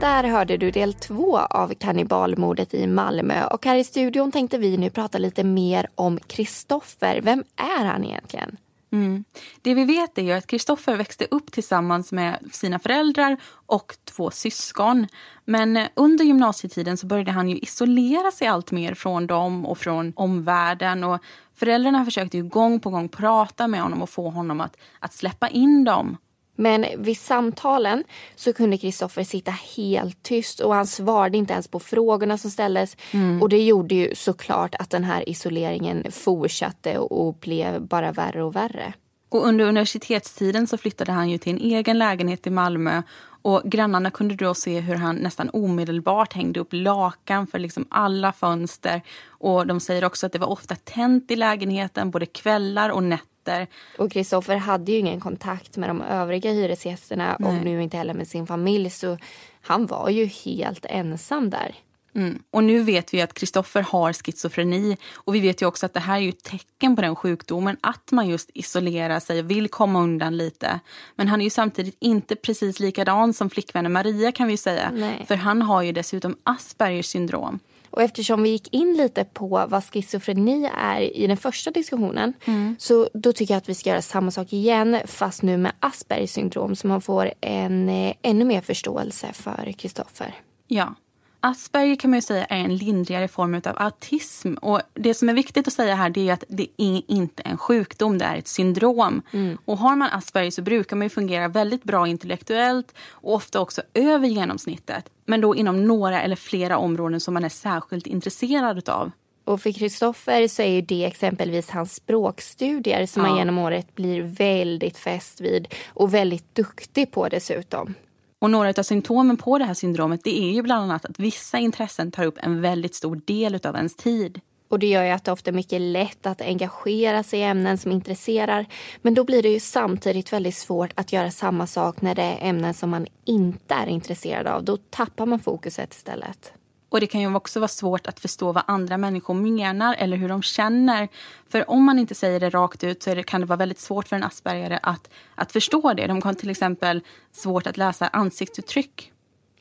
Där 0.00 0.24
hörde 0.24 0.56
du 0.56 0.70
del 0.70 0.94
två 0.94 1.38
av 1.38 1.74
kannibalmordet 1.74 2.74
i 2.74 2.86
Malmö 2.86 3.46
och 3.46 3.66
här 3.66 3.76
i 3.76 3.84
studion 3.84 4.32
tänkte 4.32 4.58
vi 4.58 4.76
nu 4.76 4.90
prata 4.90 5.18
lite 5.18 5.44
mer 5.44 5.86
om 5.94 6.18
Kristoffer. 6.18 7.20
Vem 7.22 7.44
är 7.56 7.84
han 7.84 8.04
egentligen? 8.04 8.56
Mm. 8.92 9.24
Det 9.62 9.74
vi 9.74 9.84
vet 9.84 10.18
är 10.18 10.36
att 10.36 10.46
Kristoffer 10.46 10.96
växte 10.96 11.26
upp 11.30 11.52
tillsammans 11.52 12.12
med 12.12 12.38
sina 12.52 12.78
föräldrar 12.78 13.36
och 13.66 13.96
två 14.04 14.30
syskon. 14.30 15.06
Men 15.44 15.76
eh, 15.76 15.88
under 15.94 16.24
gymnasietiden 16.24 16.96
så 16.96 17.06
började 17.06 17.30
han 17.30 17.48
ju 17.48 17.58
isolera 17.58 18.30
sig 18.30 18.48
allt 18.48 18.70
mer 18.70 18.94
från 18.94 19.26
dem 19.26 19.66
och 19.66 19.78
från 19.78 20.12
omvärlden. 20.16 21.04
Och 21.04 21.20
föräldrarna 21.54 22.04
försökte 22.04 22.36
ju 22.36 22.42
gång 22.42 22.80
på 22.80 22.90
gång 22.90 23.08
prata 23.08 23.68
med 23.68 23.82
honom 23.82 24.02
och 24.02 24.10
få 24.10 24.30
honom 24.30 24.60
att, 24.60 24.76
att 24.98 25.14
släppa 25.14 25.48
in 25.48 25.84
dem. 25.84 26.16
Men 26.60 26.86
vid 26.96 27.18
samtalen 27.18 28.04
så 28.36 28.52
kunde 28.52 28.78
Kristoffer 28.78 29.24
sitta 29.24 29.50
helt 29.50 30.22
tyst 30.22 30.60
och 30.60 30.74
han 30.74 30.86
svarade 30.86 31.38
inte 31.38 31.52
ens 31.52 31.68
på 31.68 31.80
frågorna 31.80 32.38
som 32.38 32.50
ställdes. 32.50 32.96
Mm. 33.10 33.42
Och 33.42 33.48
det 33.48 33.62
gjorde 33.62 33.94
ju 33.94 34.14
såklart 34.14 34.74
att 34.74 34.90
den 34.90 35.04
här 35.04 35.28
isoleringen 35.28 36.06
fortsatte 36.12 36.98
och 36.98 37.34
blev 37.34 37.82
bara 37.82 38.12
värre 38.12 38.42
och 38.42 38.56
värre. 38.56 38.92
Och 39.28 39.46
under 39.46 39.64
universitetstiden 39.64 40.66
så 40.66 40.76
flyttade 40.76 41.12
han 41.12 41.30
ju 41.30 41.38
till 41.38 41.52
en 41.52 41.60
egen 41.60 41.98
lägenhet 41.98 42.46
i 42.46 42.50
Malmö 42.50 43.02
och 43.42 43.62
grannarna 43.64 44.10
kunde 44.10 44.34
då 44.34 44.54
se 44.54 44.80
hur 44.80 44.94
han 44.94 45.16
nästan 45.16 45.50
omedelbart 45.52 46.32
hängde 46.32 46.60
upp 46.60 46.72
lakan 46.72 47.46
för 47.46 47.58
liksom 47.58 47.86
alla 47.90 48.32
fönster. 48.32 49.02
Och 49.26 49.66
de 49.66 49.80
säger 49.80 50.04
också 50.04 50.26
att 50.26 50.32
det 50.32 50.38
var 50.38 50.50
ofta 50.50 50.76
tänt 50.76 51.30
i 51.30 51.36
lägenheten 51.36 52.10
både 52.10 52.26
kvällar 52.26 52.90
och 52.90 53.02
nätter 53.02 53.29
nätter. 53.40 53.66
Och 53.98 54.12
Kristoffer 54.12 54.56
hade 54.56 54.92
ju 54.92 54.98
ingen 54.98 55.20
kontakt 55.20 55.76
med 55.76 55.90
de 55.90 56.02
övriga 56.02 56.52
hyresgästerna 56.52 57.36
Nej. 57.38 57.48
och 57.48 57.64
nu 57.64 57.82
inte 57.82 57.96
heller 57.96 58.14
med 58.14 58.28
sin 58.28 58.46
familj. 58.46 58.90
Så 58.90 59.18
han 59.62 59.86
var 59.86 60.10
ju 60.10 60.24
helt 60.24 60.86
ensam 60.88 61.50
där. 61.50 61.74
Mm. 62.14 62.42
Och 62.50 62.64
nu 62.64 62.82
vet 62.82 63.14
vi 63.14 63.22
att 63.22 63.34
Kristoffer 63.34 63.82
har 63.82 64.12
schizofreni 64.12 64.96
och 65.14 65.34
vi 65.34 65.40
vet 65.40 65.62
ju 65.62 65.66
också 65.66 65.86
att 65.86 65.94
det 65.94 66.00
här 66.00 66.16
är 66.16 66.20
ju 66.20 66.32
tecken 66.32 66.96
på 66.96 67.02
den 67.02 67.16
sjukdomen 67.16 67.76
att 67.80 68.12
man 68.12 68.28
just 68.28 68.50
isolerar 68.54 69.20
sig 69.20 69.38
och 69.40 69.50
vill 69.50 69.68
komma 69.68 70.00
undan 70.00 70.36
lite. 70.36 70.80
Men 71.16 71.28
han 71.28 71.40
är 71.40 71.44
ju 71.44 71.50
samtidigt 71.50 71.96
inte 72.00 72.36
precis 72.36 72.80
likadan 72.80 73.34
som 73.34 73.50
flickvännen 73.50 73.92
Maria 73.92 74.32
kan 74.32 74.48
vi 74.48 74.56
säga. 74.56 74.90
Nej. 74.94 75.24
För 75.28 75.36
han 75.36 75.62
har 75.62 75.82
ju 75.82 75.92
dessutom 75.92 76.36
Aspergers 76.42 77.06
syndrom. 77.06 77.60
Och 77.90 78.02
eftersom 78.02 78.42
vi 78.42 78.48
gick 78.48 78.74
in 78.74 78.96
lite 78.96 79.24
på 79.24 79.66
vad 79.68 79.84
schizofreni 79.84 80.70
är 80.76 81.00
i 81.00 81.26
den 81.26 81.36
första 81.36 81.70
diskussionen 81.70 82.32
mm. 82.44 82.76
så 82.78 83.08
då 83.14 83.32
tycker 83.32 83.54
jag 83.54 83.58
att 83.58 83.68
vi 83.68 83.74
ska 83.74 83.90
göra 83.90 84.02
samma 84.02 84.30
sak 84.30 84.52
igen 84.52 84.96
fast 85.06 85.42
nu 85.42 85.56
med 85.56 85.72
Aspergers 85.80 86.30
syndrom 86.30 86.76
så 86.76 86.86
man 86.86 87.00
får 87.00 87.30
en 87.40 87.88
eh, 87.88 88.14
ännu 88.22 88.44
mer 88.44 88.60
förståelse 88.60 89.32
för 89.32 89.72
Kristoffer. 89.72 90.34
Ja. 90.66 90.94
Asperger 91.40 91.96
kan 91.96 92.10
man 92.10 92.18
ju 92.18 92.22
säga 92.22 92.44
är 92.44 92.64
en 92.64 92.76
lindrigare 92.76 93.28
form 93.28 93.54
av 93.54 93.82
autism. 93.82 94.54
Och 94.54 94.80
Det 94.94 95.14
som 95.14 95.28
är 95.28 95.34
viktigt 95.34 95.66
att 95.66 95.72
säga 95.72 95.94
här 95.94 96.18
är 96.18 96.32
att 96.32 96.44
det 96.48 96.68
är 96.76 97.02
inte 97.06 97.42
en 97.42 97.58
sjukdom, 97.58 98.18
det 98.18 98.24
är 98.24 98.36
ett 98.36 98.48
syndrom. 98.48 99.22
Mm. 99.32 99.58
Och 99.64 99.78
Har 99.78 99.96
man 99.96 100.10
Asperger 100.12 100.50
så 100.50 100.62
brukar 100.62 100.96
man 100.96 101.10
fungera 101.10 101.48
väldigt 101.48 101.84
bra 101.84 102.06
intellektuellt 102.06 102.94
och 103.10 103.34
ofta 103.34 103.60
också 103.60 103.82
över 103.94 104.28
genomsnittet. 104.28 105.10
Men 105.26 105.40
då 105.40 105.56
inom 105.56 105.84
några 105.84 106.22
eller 106.22 106.36
flera 106.36 106.78
områden 106.78 107.20
som 107.20 107.34
man 107.34 107.44
är 107.44 107.48
särskilt 107.48 108.06
intresserad 108.06 108.88
av. 108.88 109.10
Och 109.44 109.60
för 109.60 109.72
Kristoffer 109.72 110.48
så 110.48 110.62
är 110.62 110.82
det 110.82 111.04
exempelvis 111.04 111.70
hans 111.70 111.94
språkstudier 111.94 113.06
som 113.06 113.22
ja. 113.22 113.28
han 113.28 113.38
genom 113.38 113.58
året 113.58 113.94
blir 113.94 114.22
väldigt 114.22 114.98
fäst 114.98 115.40
vid 115.40 115.74
och 115.88 116.14
väldigt 116.14 116.54
duktig 116.54 117.10
på 117.10 117.28
dessutom. 117.28 117.94
Och 118.40 118.50
några 118.50 118.68
av 118.68 118.82
symptomen 118.82 119.36
på 119.36 119.58
det 119.58 119.64
här 119.64 119.74
syndromet 119.74 120.24
det 120.24 120.38
är 120.38 120.52
ju 120.52 120.62
bland 120.62 120.82
annat 120.82 121.04
att 121.04 121.18
vissa 121.18 121.58
intressen 121.58 122.10
tar 122.10 122.24
upp 122.24 122.38
en 122.38 122.60
väldigt 122.60 122.94
stor 122.94 123.20
del 123.24 123.54
av 123.54 123.76
ens 123.76 123.96
tid. 123.96 124.40
Och 124.68 124.78
det 124.78 124.86
gör 124.86 125.04
ju 125.04 125.10
att 125.10 125.24
det 125.24 125.32
ofta 125.32 125.50
är 125.50 125.54
mycket 125.54 125.80
lätt 125.80 126.26
att 126.26 126.40
engagera 126.40 127.22
sig 127.22 127.40
i 127.40 127.42
ämnen 127.42 127.78
som 127.78 127.92
intresserar. 127.92 128.66
Men 129.02 129.14
då 129.14 129.24
blir 129.24 129.42
det 129.42 129.48
ju 129.48 129.60
samtidigt 129.60 130.32
väldigt 130.32 130.54
svårt 130.54 130.92
att 130.94 131.12
göra 131.12 131.30
samma 131.30 131.66
sak 131.66 132.02
när 132.02 132.14
det 132.14 132.22
är 132.22 132.48
ämnen 132.48 132.74
som 132.74 132.90
man 132.90 133.06
inte 133.24 133.74
är 133.74 133.86
intresserad 133.86 134.46
av. 134.46 134.64
Då 134.64 134.76
tappar 134.76 135.26
man 135.26 135.40
fokuset 135.40 135.94
istället. 135.94 136.52
Och 136.90 137.00
det 137.00 137.06
kan 137.06 137.20
ju 137.20 137.34
också 137.34 137.60
vara 137.60 137.68
svårt 137.68 138.06
att 138.06 138.20
förstå 138.20 138.52
vad 138.52 138.64
andra 138.66 138.98
människor 138.98 139.34
menar 139.34 139.94
eller 139.98 140.16
hur 140.16 140.28
de 140.28 140.42
känner. 140.42 141.08
För 141.48 141.70
om 141.70 141.84
man 141.84 141.98
inte 141.98 142.14
säger 142.14 142.40
det 142.40 142.50
rakt 142.50 142.84
ut 142.84 143.02
så 143.02 143.14
det, 143.14 143.22
kan 143.22 143.40
det 143.40 143.46
vara 143.46 143.56
väldigt 143.56 143.80
svårt 143.80 144.08
för 144.08 144.16
en 144.16 144.24
aspergare 144.24 144.78
att, 144.82 145.10
att 145.34 145.52
förstå 145.52 145.92
det. 145.92 146.06
De 146.06 146.20
kan 146.20 146.34
till 146.34 146.50
exempel 146.50 147.00
svårt 147.32 147.66
att 147.66 147.76
läsa 147.76 148.08
ansiktsuttryck. 148.08 149.12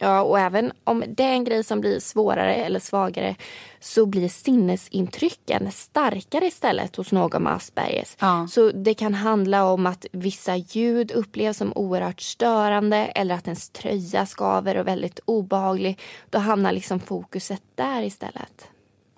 Ja, 0.02 0.22
och 0.22 0.40
även 0.40 0.72
om 0.84 1.04
det 1.08 1.24
är 1.24 1.34
en 1.34 1.44
grej 1.44 1.64
som 1.64 1.82
blir 1.82 2.00
svårare 2.00 2.56
eller 2.56 2.80
svagare 2.80 3.36
så 3.80 4.06
blir 4.06 4.30
sinnesintrycken 4.30 5.72
starkare 5.72 6.46
istället 6.46 6.96
hos 6.96 7.12
någon 7.12 7.44
med 7.44 7.54
Aspergers. 7.54 8.16
Ja. 8.20 8.48
Så 8.52 8.72
det 8.72 8.94
kan 8.94 9.14
handla 9.14 9.66
om 9.66 9.86
att 9.86 10.06
vissa 10.12 10.56
ljud 10.56 11.12
upplevs 11.12 11.58
som 11.58 11.74
oerhört 11.76 12.22
störande 12.22 12.98
eller 12.98 13.36
att 13.36 13.48
ens 13.48 13.70
tröja 13.70 14.26
skaver 14.26 14.78
och 14.78 14.88
väldigt 14.88 15.20
obehaglig. 15.26 16.00
Då 16.30 16.38
hamnar 16.40 16.72
liksom 16.72 17.00
fokuset 17.00 17.62
där 17.76 18.02
istället. 18.02 18.68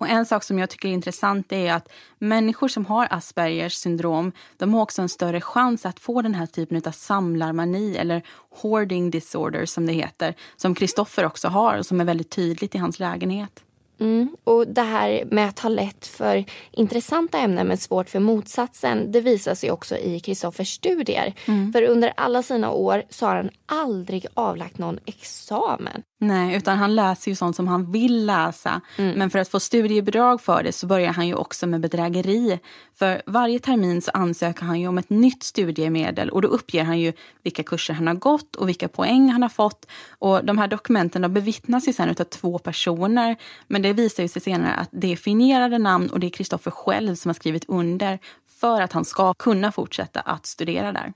Och 0.02 0.08
en 0.08 0.26
sak 0.26 0.44
som 0.44 0.58
jag 0.58 0.70
tycker 0.70 0.88
är 0.88 0.92
intressant 0.92 1.52
är 1.52 1.72
att 1.72 1.88
människor 2.18 2.68
som 2.68 2.86
har 2.86 3.08
Aspergers 3.10 3.74
syndrom 3.74 4.32
de 4.56 4.74
har 4.74 4.82
också 4.82 5.02
en 5.02 5.08
större 5.08 5.40
chans 5.40 5.86
att 5.86 6.00
få 6.00 6.22
den 6.22 6.34
här 6.34 6.46
typen 6.46 6.82
av 6.86 6.90
samlarmani 6.90 7.96
eller 7.96 8.22
hoarding 8.50 9.10
disorder 9.10 9.66
som 9.66 9.86
det 9.86 9.92
heter. 9.92 10.34
Som 10.56 10.74
Kristoffer 10.74 11.24
också 11.24 11.48
har 11.48 11.78
och 11.78 11.86
som 11.86 12.00
är 12.00 12.04
väldigt 12.04 12.30
tydligt 12.30 12.74
i 12.74 12.78
hans 12.78 12.98
lägenhet. 12.98 13.64
Mm. 14.00 14.36
Och 14.44 14.68
det 14.68 14.82
här 14.82 15.24
med 15.30 15.48
att 15.48 15.58
ha 15.58 15.68
lätt 15.68 16.06
för 16.06 16.44
intressanta 16.70 17.38
ämnen 17.38 17.66
men 17.66 17.78
svårt 17.78 18.10
för 18.10 18.20
motsatsen 18.20 19.12
det 19.12 19.20
visar 19.20 19.54
sig 19.54 19.70
också 19.70 19.96
i 19.96 20.20
Kristoffers 20.20 20.74
studier. 20.74 21.34
Mm. 21.46 21.72
För 21.72 21.82
under 21.82 22.12
alla 22.16 22.42
sina 22.42 22.70
år 22.70 23.02
så 23.10 23.26
har 23.26 23.36
han 23.36 23.50
aldrig 23.66 24.26
avlagt 24.34 24.78
någon 24.78 24.98
examen. 25.04 26.02
Nej, 26.22 26.56
utan 26.56 26.78
han 26.78 26.94
läser 26.94 27.30
ju 27.30 27.34
sånt 27.34 27.56
som 27.56 27.68
han 27.68 27.92
vill 27.92 28.26
läsa. 28.26 28.80
Mm. 28.96 29.18
Men 29.18 29.30
för 29.30 29.38
att 29.38 29.48
få 29.48 29.60
studiebidrag 29.60 30.40
för 30.40 30.62
det 30.62 30.72
så 30.72 30.86
börjar 30.86 31.12
han 31.12 31.26
ju 31.26 31.34
också 31.34 31.66
med 31.66 31.80
bedrägeri. 31.80 32.60
För 32.94 33.22
varje 33.26 33.58
termin 33.58 34.02
så 34.02 34.10
ansöker 34.14 34.64
han 34.64 34.80
ju 34.80 34.88
om 34.88 34.98
ett 34.98 35.10
nytt 35.10 35.42
studiemedel 35.42 36.30
och 36.30 36.42
då 36.42 36.48
uppger 36.48 36.84
han 36.84 37.00
ju 37.00 37.12
vilka 37.42 37.62
kurser 37.62 37.94
han 37.94 38.06
har 38.06 38.14
gått 38.14 38.56
och 38.56 38.68
vilka 38.68 38.88
poäng 38.88 39.30
han 39.30 39.42
har 39.42 39.48
fått. 39.48 39.86
Och 40.18 40.44
de 40.44 40.58
här 40.58 40.68
dokumenten 40.68 41.34
bevittnas 41.34 41.88
ju 41.88 41.92
sen 41.92 42.08
av 42.08 42.14
två 42.14 42.58
personer. 42.58 43.36
Men 43.66 43.82
det 43.82 43.92
visar 43.92 44.22
ju 44.22 44.28
sig 44.28 44.42
senare 44.42 44.74
att 44.74 44.88
det 44.92 45.12
är 45.12 45.16
fingerade 45.16 45.78
namn 45.78 46.08
och 46.08 46.20
det 46.20 46.26
är 46.26 46.30
Kristoffer 46.30 46.70
själv 46.70 47.14
som 47.14 47.28
har 47.28 47.34
skrivit 47.34 47.64
under 47.68 48.18
för 48.60 48.80
att 48.80 48.92
han 48.92 49.04
ska 49.04 49.34
kunna 49.34 49.72
fortsätta 49.72 50.20
att 50.20 50.46
studera 50.46 50.92
där. 50.92 51.12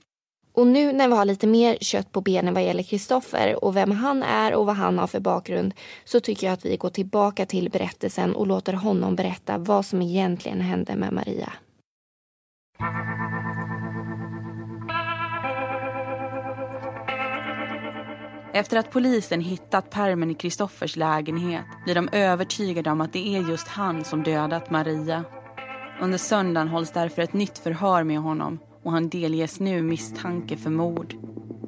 Och 0.57 0.67
nu 0.67 0.93
när 0.93 1.07
vi 1.07 1.15
har 1.15 1.25
lite 1.25 1.47
mer 1.47 1.77
kött 1.81 2.11
på 2.11 2.21
benen 2.21 2.53
vad 2.53 2.63
gäller 2.63 2.83
Kristoffer 2.83 3.63
och 3.63 3.75
vem 3.75 3.91
han 3.91 4.23
är 4.23 4.53
och 4.53 4.65
vad 4.65 4.75
han 4.75 4.97
har 4.97 5.07
för 5.07 5.19
bakgrund 5.19 5.73
så 6.05 6.19
tycker 6.19 6.47
jag 6.47 6.53
att 6.53 6.65
vi 6.65 6.77
går 6.77 6.89
tillbaka 6.89 7.45
till 7.45 7.69
berättelsen 7.69 8.35
och 8.35 8.47
låter 8.47 8.73
honom 8.73 9.15
berätta 9.15 9.57
vad 9.57 9.85
som 9.85 10.01
egentligen 10.01 10.61
hände 10.61 10.95
med 10.95 11.13
Maria. 11.13 11.53
Efter 18.53 18.77
att 18.77 18.91
polisen 18.91 19.41
hittat 19.41 19.89
permen 19.89 20.31
i 20.31 20.35
Kristoffers 20.35 20.95
lägenhet 20.95 21.65
blir 21.85 21.95
de 21.95 22.09
övertygade 22.11 22.91
om 22.91 23.01
att 23.01 23.13
det 23.13 23.35
är 23.35 23.49
just 23.49 23.67
han 23.67 24.03
som 24.03 24.23
dödat 24.23 24.69
Maria. 24.69 25.23
Under 26.01 26.17
söndagen 26.17 26.67
hålls 26.67 26.91
därför 26.91 27.21
ett 27.21 27.33
nytt 27.33 27.57
förhör 27.57 28.03
med 28.03 28.19
honom 28.19 28.59
och 28.87 28.93
han 28.93 29.09
delges 29.09 29.59
nu 29.59 29.81
misstanke 29.81 30.57
för 30.57 30.69
mord. 30.69 31.15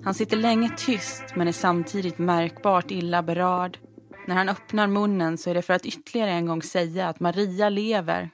Han 0.03 0.13
sitter 0.13 0.37
länge 0.37 0.69
tyst 0.77 1.23
men 1.35 1.47
är 1.47 1.51
samtidigt 1.51 2.17
märkbart 2.17 2.91
illa 2.91 3.23
berörd. 3.23 3.77
När 4.27 4.35
han 4.35 4.49
öppnar 4.49 4.87
munnen 4.87 5.37
så 5.37 5.49
är 5.49 5.53
det 5.53 5.61
för 5.61 5.73
att 5.73 5.85
ytterligare 5.85 6.31
en 6.31 6.45
gång 6.45 6.61
säga 6.61 7.09
att 7.09 7.19
Maria 7.19 7.69
lever. 7.69 8.29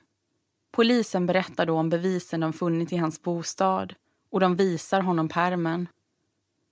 Polisen 0.72 1.26
berättar 1.26 1.66
då 1.66 1.78
om 1.78 1.90
bevisen 1.90 2.40
de 2.40 2.54
funnit 2.54 2.94
i 2.94 2.98
hans 2.98 3.22
bostad 3.22 3.94
och 4.32 4.40
de 4.40 4.56
visar 4.56 5.02
honom 5.02 5.30
permen. 5.30 5.88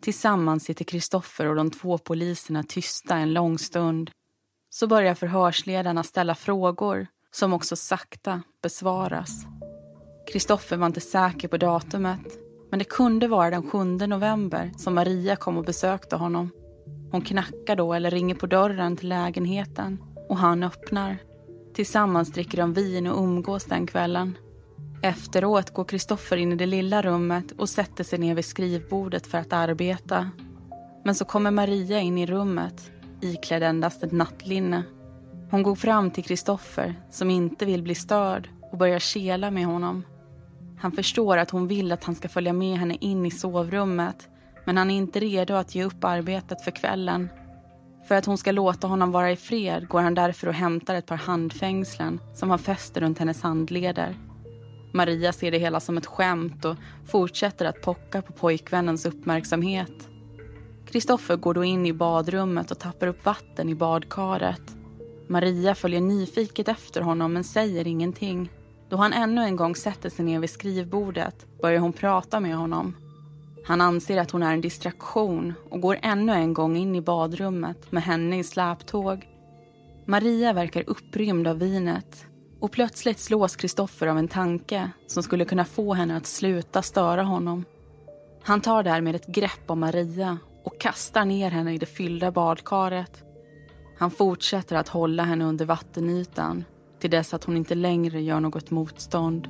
Tillsammans 0.02 0.64
sitter 0.64 0.86
Kristoffer 0.86 1.48
och 1.48 1.56
de 1.56 1.72
två 1.72 1.98
poliserna 1.98 2.64
tysta 2.64 3.16
en 3.16 3.34
lång 3.34 3.58
stund. 3.58 4.12
Så 4.70 4.88
börjar 4.88 5.16
förhörsledarna 5.16 6.04
ställa 6.04 6.36
frågor 6.36 7.08
som 7.32 7.54
också 7.54 7.76
sakta 7.76 8.42
besvaras. 8.62 9.46
Kristoffer 10.34 10.78
var 10.78 10.88
inte 10.88 11.02
säker 11.02 11.48
på 11.48 11.58
datumet 11.58 12.40
men 12.70 12.80
det 12.80 12.86
kunde 12.86 13.28
vara 13.28 13.50
den 13.50 13.70
7 13.70 13.84
november 13.84 14.72
som 14.78 14.96
Maria 14.96 15.36
kom 15.36 15.58
och 15.58 15.64
besökte 15.64 16.16
honom. 16.16 16.50
Hon 17.12 17.22
knackar 17.22 17.76
då 17.76 17.94
eller 17.94 18.12
ringer 18.12 18.36
på 18.36 18.46
dörren 18.46 18.98
till 18.98 19.10
lägenheten 19.10 20.04
och 20.30 20.38
han 20.38 20.64
öppnar. 20.64 21.18
Tillsammans 21.74 22.32
dricker 22.32 22.58
de 22.58 22.74
vin 22.74 23.08
och 23.08 23.24
umgås 23.24 23.64
den 23.64 23.88
kvällen. 23.88 24.38
Efteråt 25.04 25.74
går 25.74 25.84
Kristoffer 25.84 26.38
in 26.38 26.52
i 26.52 26.56
det 26.56 26.66
lilla 26.66 27.02
rummet 27.02 27.52
och 27.58 27.70
sätter 27.70 28.04
sig 28.04 28.20
ner 28.20 28.36
vid 28.36 28.46
skrivbordet 28.46 29.28
för 29.28 29.38
att 29.38 29.54
arbeta. 29.54 30.30
Men 31.06 31.16
så 31.16 31.26
kommer 31.26 31.52
Maria 31.52 32.00
in 32.00 32.18
i 32.18 32.26
rummet, 32.26 32.92
iklädd 33.22 33.64
endast 33.64 34.04
ett 34.04 34.12
nattlinne. 34.12 34.84
Hon 35.52 35.64
går 35.64 35.76
fram 35.76 36.12
till 36.12 36.24
Kristoffer, 36.24 36.96
som 37.12 37.30
inte 37.30 37.66
vill 37.66 37.84
bli 37.84 37.96
störd, 37.96 38.50
och 38.72 38.78
börjar 38.78 39.00
kela 39.00 39.52
med 39.52 39.66
honom. 39.66 40.04
Han 40.84 40.92
förstår 40.92 41.38
att 41.38 41.52
hon 41.52 41.68
vill 41.68 41.92
att 41.92 42.04
han 42.04 42.16
ska 42.16 42.30
följa 42.30 42.54
med 42.54 42.78
henne 42.78 42.98
in 43.00 43.26
i 43.26 43.32
sovrummet 43.32 44.30
men 44.66 44.78
han 44.78 44.92
är 44.92 44.98
inte 44.98 45.20
redo 45.20 45.54
att 45.54 45.76
ge 45.76 45.84
upp 45.84 46.04
arbetet 46.04 46.62
för 46.62 46.72
kvällen. 46.72 47.30
För 48.08 48.16
att 48.16 48.26
hon 48.26 48.38
ska 48.38 48.52
låta 48.52 48.88
honom 48.88 49.12
vara 49.12 49.32
i 49.32 49.36
fred 49.36 49.88
går 49.88 50.02
han 50.02 50.14
därför 50.14 50.48
och 50.48 50.54
hämtar 50.54 50.96
ett 50.96 51.06
par 51.06 51.16
handfängslen 51.16 52.20
som 52.34 52.50
han 52.50 52.60
fäster 52.60 53.02
runt 53.02 53.20
hennes 53.20 53.42
handleder. 53.42 54.16
Maria 54.94 55.34
ser 55.34 55.52
det 55.52 55.58
hela 55.58 55.80
som 55.80 55.98
ett 55.98 56.06
skämt 56.06 56.66
och 56.66 56.76
fortsätter 57.08 57.66
att 57.66 57.82
pocka 57.82 58.22
på 58.22 58.34
pojkvännens 58.34 59.06
uppmärksamhet. 59.06 60.10
Kristoffer 60.86 61.36
går 61.36 61.54
då 61.54 61.64
in 61.64 61.86
i 61.86 61.94
badrummet 61.94 62.72
och 62.72 62.80
tappar 62.80 63.08
upp 63.08 63.26
vatten 63.26 63.70
i 63.70 63.76
badkaret. 63.76 64.76
Maria 65.28 65.76
följer 65.76 66.02
nyfiket 66.02 66.68
efter 66.68 67.02
honom 67.02 67.34
men 67.34 67.44
säger 67.44 67.88
ingenting. 67.88 68.50
Då 68.90 68.98
han 68.98 69.14
ännu 69.14 69.42
en 69.42 69.56
gång 69.56 69.76
sätter 69.76 70.10
sig 70.10 70.26
ner 70.26 70.40
vid 70.40 70.50
skrivbordet 70.50 71.46
börjar 71.62 71.80
hon 71.80 71.94
prata 71.94 72.40
med 72.40 72.56
honom. 72.56 72.96
Han 73.66 73.82
anser 73.82 74.18
att 74.18 74.32
hon 74.32 74.44
är 74.44 74.54
en 74.54 74.62
distraktion 74.62 75.54
och 75.70 75.82
går 75.82 75.98
ännu 76.02 76.34
en 76.34 76.54
gång 76.54 76.78
in 76.78 76.96
i 76.96 77.02
badrummet 77.02 77.92
med 77.92 78.04
henne 78.04 78.40
i 78.40 78.44
släptåg. 78.44 79.30
Maria 80.06 80.54
verkar 80.54 80.84
upprymd 80.88 81.48
av 81.48 81.60
vinet 81.60 82.26
och 82.60 82.72
plötsligt 82.72 83.20
slås 83.20 83.56
Kristoffer 83.56 84.08
av 84.08 84.18
en 84.18 84.28
tanke 84.28 84.92
som 85.08 85.24
skulle 85.24 85.46
kunna 85.46 85.66
få 85.66 85.94
henne 85.94 86.18
att 86.18 86.26
sluta 86.26 86.82
störa 86.82 87.24
honom. 87.24 87.66
Han 88.44 88.62
tar 88.62 88.84
därmed 88.84 89.16
ett 89.16 89.28
grepp 89.28 89.64
om 89.68 89.80
Maria 89.80 90.38
och 90.64 90.80
kastar 90.80 91.26
ner 91.26 91.52
henne 91.52 91.74
i 91.74 91.78
det 91.78 91.86
fyllda 91.86 92.32
badkaret. 92.32 93.24
Han 93.98 94.12
fortsätter 94.12 94.76
att 94.76 94.88
hålla 94.88 95.24
henne 95.24 95.46
under 95.46 95.66
vattenytan 95.66 96.64
till 97.04 97.12
dess 97.12 97.34
att 97.34 97.44
hon 97.44 97.58
inte 97.58 97.76
längre 97.76 98.22
gör 98.22 98.40
något 98.40 98.72
motstånd. 98.72 99.48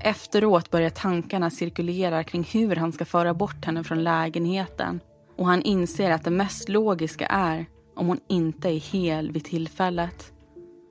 Efteråt 0.00 0.70
börjar 0.70 0.90
tankarna 0.90 1.50
cirkulera 1.50 2.24
kring 2.24 2.44
hur 2.44 2.76
han 2.76 2.92
ska 2.92 3.04
föra 3.04 3.34
bort 3.34 3.64
henne 3.64 3.84
från 3.84 4.04
lägenheten 4.04 5.00
och 5.36 5.46
han 5.46 5.62
inser 5.62 6.10
att 6.10 6.24
det 6.24 6.30
mest 6.30 6.68
logiska 6.68 7.26
är 7.26 7.66
om 7.96 8.06
hon 8.06 8.20
inte 8.28 8.68
är 8.68 8.78
hel 8.78 9.32
vid 9.32 9.44
tillfället. 9.44 10.32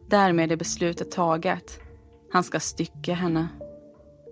Därmed 0.08 0.52
är 0.52 0.56
beslutet 0.56 1.12
taget. 1.12 1.80
Han 2.32 2.44
ska 2.44 2.60
stycka 2.60 3.14
henne. 3.14 3.48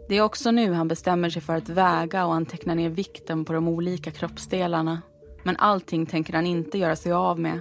Det 0.09 0.15
är 0.15 0.21
också 0.21 0.51
nu 0.51 0.73
han 0.73 0.87
bestämmer 0.87 1.29
sig 1.29 1.41
för 1.41 1.55
att 1.55 1.69
väga 1.69 2.25
och 2.25 2.35
anteckna 2.35 2.73
ner 2.73 2.89
vikten 2.89 3.45
på 3.45 3.53
de 3.53 3.67
olika 3.67 4.11
kroppsdelarna. 4.11 5.01
Men 5.45 5.57
allting 5.57 6.05
tänker 6.05 6.33
han 6.33 6.45
inte 6.45 6.77
göra 6.77 6.95
sig 6.95 7.11
av 7.11 7.39
med. 7.39 7.59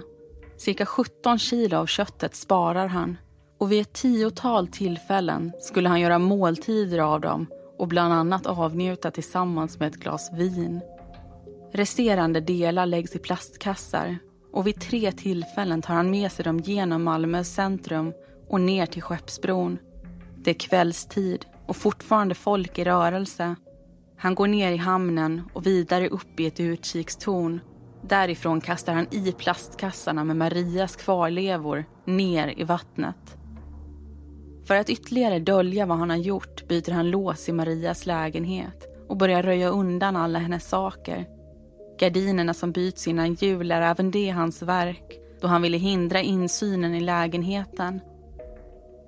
Cirka 0.57 0.85
17 0.85 1.39
kilo 1.39 1.77
av 1.77 1.85
köttet 1.85 2.35
sparar 2.35 2.87
han 2.87 3.17
och 3.59 3.71
vid 3.71 3.81
ett 3.81 3.93
tiotal 3.93 4.67
tillfällen 4.67 5.51
skulle 5.59 5.89
han 5.89 6.01
göra 6.01 6.19
måltider 6.19 6.99
av 6.99 7.21
dem 7.21 7.47
och 7.77 7.87
bland 7.87 8.13
annat 8.13 8.45
avnjuta 8.45 9.11
tillsammans 9.11 9.79
med 9.79 9.87
ett 9.87 9.99
glas 9.99 10.31
vin. 10.33 10.81
Resterande 11.73 12.39
delar 12.41 12.85
läggs 12.85 13.15
i 13.15 13.19
plastkassar 13.19 14.17
och 14.53 14.67
vid 14.67 14.81
tre 14.81 15.11
tillfällen 15.11 15.81
tar 15.81 15.93
han 15.93 16.09
med 16.09 16.31
sig 16.31 16.45
dem 16.45 16.59
genom 16.59 17.03
Malmö 17.03 17.43
centrum 17.43 18.13
och 18.49 18.61
ner 18.61 18.85
till 18.85 19.01
Skeppsbron. 19.01 19.77
Det 20.37 20.49
är 20.49 20.55
kvällstid 20.59 21.45
och 21.67 21.75
fortfarande 21.75 22.35
folk 22.35 22.79
i 22.79 22.83
rörelse. 22.83 23.55
Han 24.17 24.35
går 24.35 24.47
ner 24.47 24.71
i 24.71 24.77
hamnen 24.77 25.41
och 25.53 25.65
vidare 25.65 26.09
upp 26.09 26.39
i 26.39 26.45
ett 26.45 26.59
utkikstorn 26.59 27.59
Därifrån 28.07 28.61
kastar 28.61 28.93
han 28.93 29.07
i 29.11 29.31
plastkassarna 29.31 30.23
med 30.23 30.37
Marias 30.37 30.95
kvarlevor 30.95 31.85
ner 32.05 32.59
i 32.59 32.63
vattnet. 32.63 33.37
För 34.67 34.75
att 34.75 34.89
ytterligare 34.89 35.39
dölja 35.39 35.85
vad 35.85 35.97
han 35.97 36.09
har 36.09 36.17
gjort 36.17 36.67
byter 36.67 36.91
han 36.91 37.09
lås 37.09 37.49
i 37.49 37.51
Marias 37.51 38.05
lägenhet 38.05 38.87
och 39.09 39.17
börjar 39.17 39.43
röja 39.43 39.69
undan 39.69 40.15
alla 40.15 40.39
hennes 40.39 40.69
saker. 40.69 41.25
Gardinerna 41.99 42.53
som 42.53 42.71
byts 42.71 43.07
innan 43.07 43.33
jul 43.33 43.71
är 43.71 43.81
även 43.81 44.11
det 44.11 44.29
hans 44.29 44.61
verk 44.61 45.19
då 45.41 45.47
han 45.47 45.61
ville 45.61 45.77
hindra 45.77 46.21
insynen 46.21 46.95
i 46.95 47.01
lägenheten. 47.01 48.01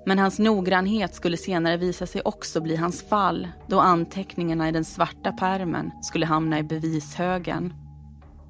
Men 0.05 0.19
hans 0.19 0.39
noggrannhet 0.39 1.15
skulle 1.15 1.37
senare 1.37 1.77
visa 1.77 2.05
sig 2.05 2.21
också 2.25 2.61
bli 2.61 2.75
hans 2.75 3.09
fall 3.09 3.47
då 3.67 3.79
anteckningarna 3.79 4.69
i 4.69 4.71
den 4.71 4.85
svarta 4.85 5.31
permen 5.31 5.91
skulle 6.01 6.25
hamna 6.25 6.59
i 6.59 6.63
bevishögen. 6.63 7.86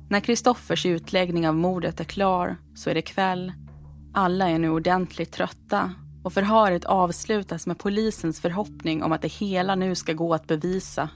När 0.10 0.20
Kristoffers 0.20 0.86
utläggning 0.86 1.48
av 1.48 1.56
mordet 1.56 2.00
är 2.00 2.04
klar 2.04 2.56
så 2.76 2.90
är 2.90 2.94
det 2.94 3.02
kväll. 3.02 3.54
Alla 4.14 4.50
är 4.50 4.60
nu 4.60 4.70
ordentligt 4.70 5.32
trötta 5.32 5.92
och 6.24 6.34
förhöret 6.34 6.86
avslutas 6.86 7.68
med 7.68 7.80
polisens 7.80 8.42
förhoppning 8.42 9.04
om 9.04 9.12
att 9.12 9.22
det 9.22 9.32
hela 9.32 9.76
nu 9.76 9.96
ska 9.96 10.14
gå 10.14 10.34
att 10.34 10.48
bevisa. 10.48 11.10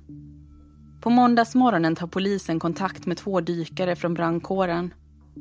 På 1.01 1.09
måndagsmorgonen 1.09 1.95
tar 1.95 2.07
polisen 2.07 2.59
kontakt 2.59 3.05
med 3.05 3.17
två 3.17 3.41
dykare 3.41 3.95
från 3.95 4.13
brandkåren. 4.13 4.93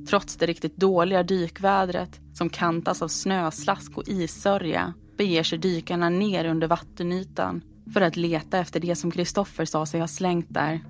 Trots 0.08 0.36
det 0.36 0.46
riktigt 0.46 0.76
dåliga 0.76 1.22
dykvädret, 1.22 2.20
som 2.34 2.48
kantas 2.48 3.02
av 3.02 3.08
snöslask 3.08 3.96
och 3.96 4.08
issörja, 4.08 4.94
beger 5.18 5.42
sig 5.42 5.58
dykarna 5.58 6.08
ner 6.08 6.44
under 6.44 6.66
vattenytan 6.66 7.62
för 7.92 8.00
att 8.00 8.16
leta 8.16 8.58
efter 8.58 8.80
det 8.80 8.96
som 8.96 9.10
Kristoffer 9.10 9.64
sa 9.64 9.86
sig 9.86 10.00
ha 10.00 10.08
slängt 10.08 10.46
där. 10.48 10.80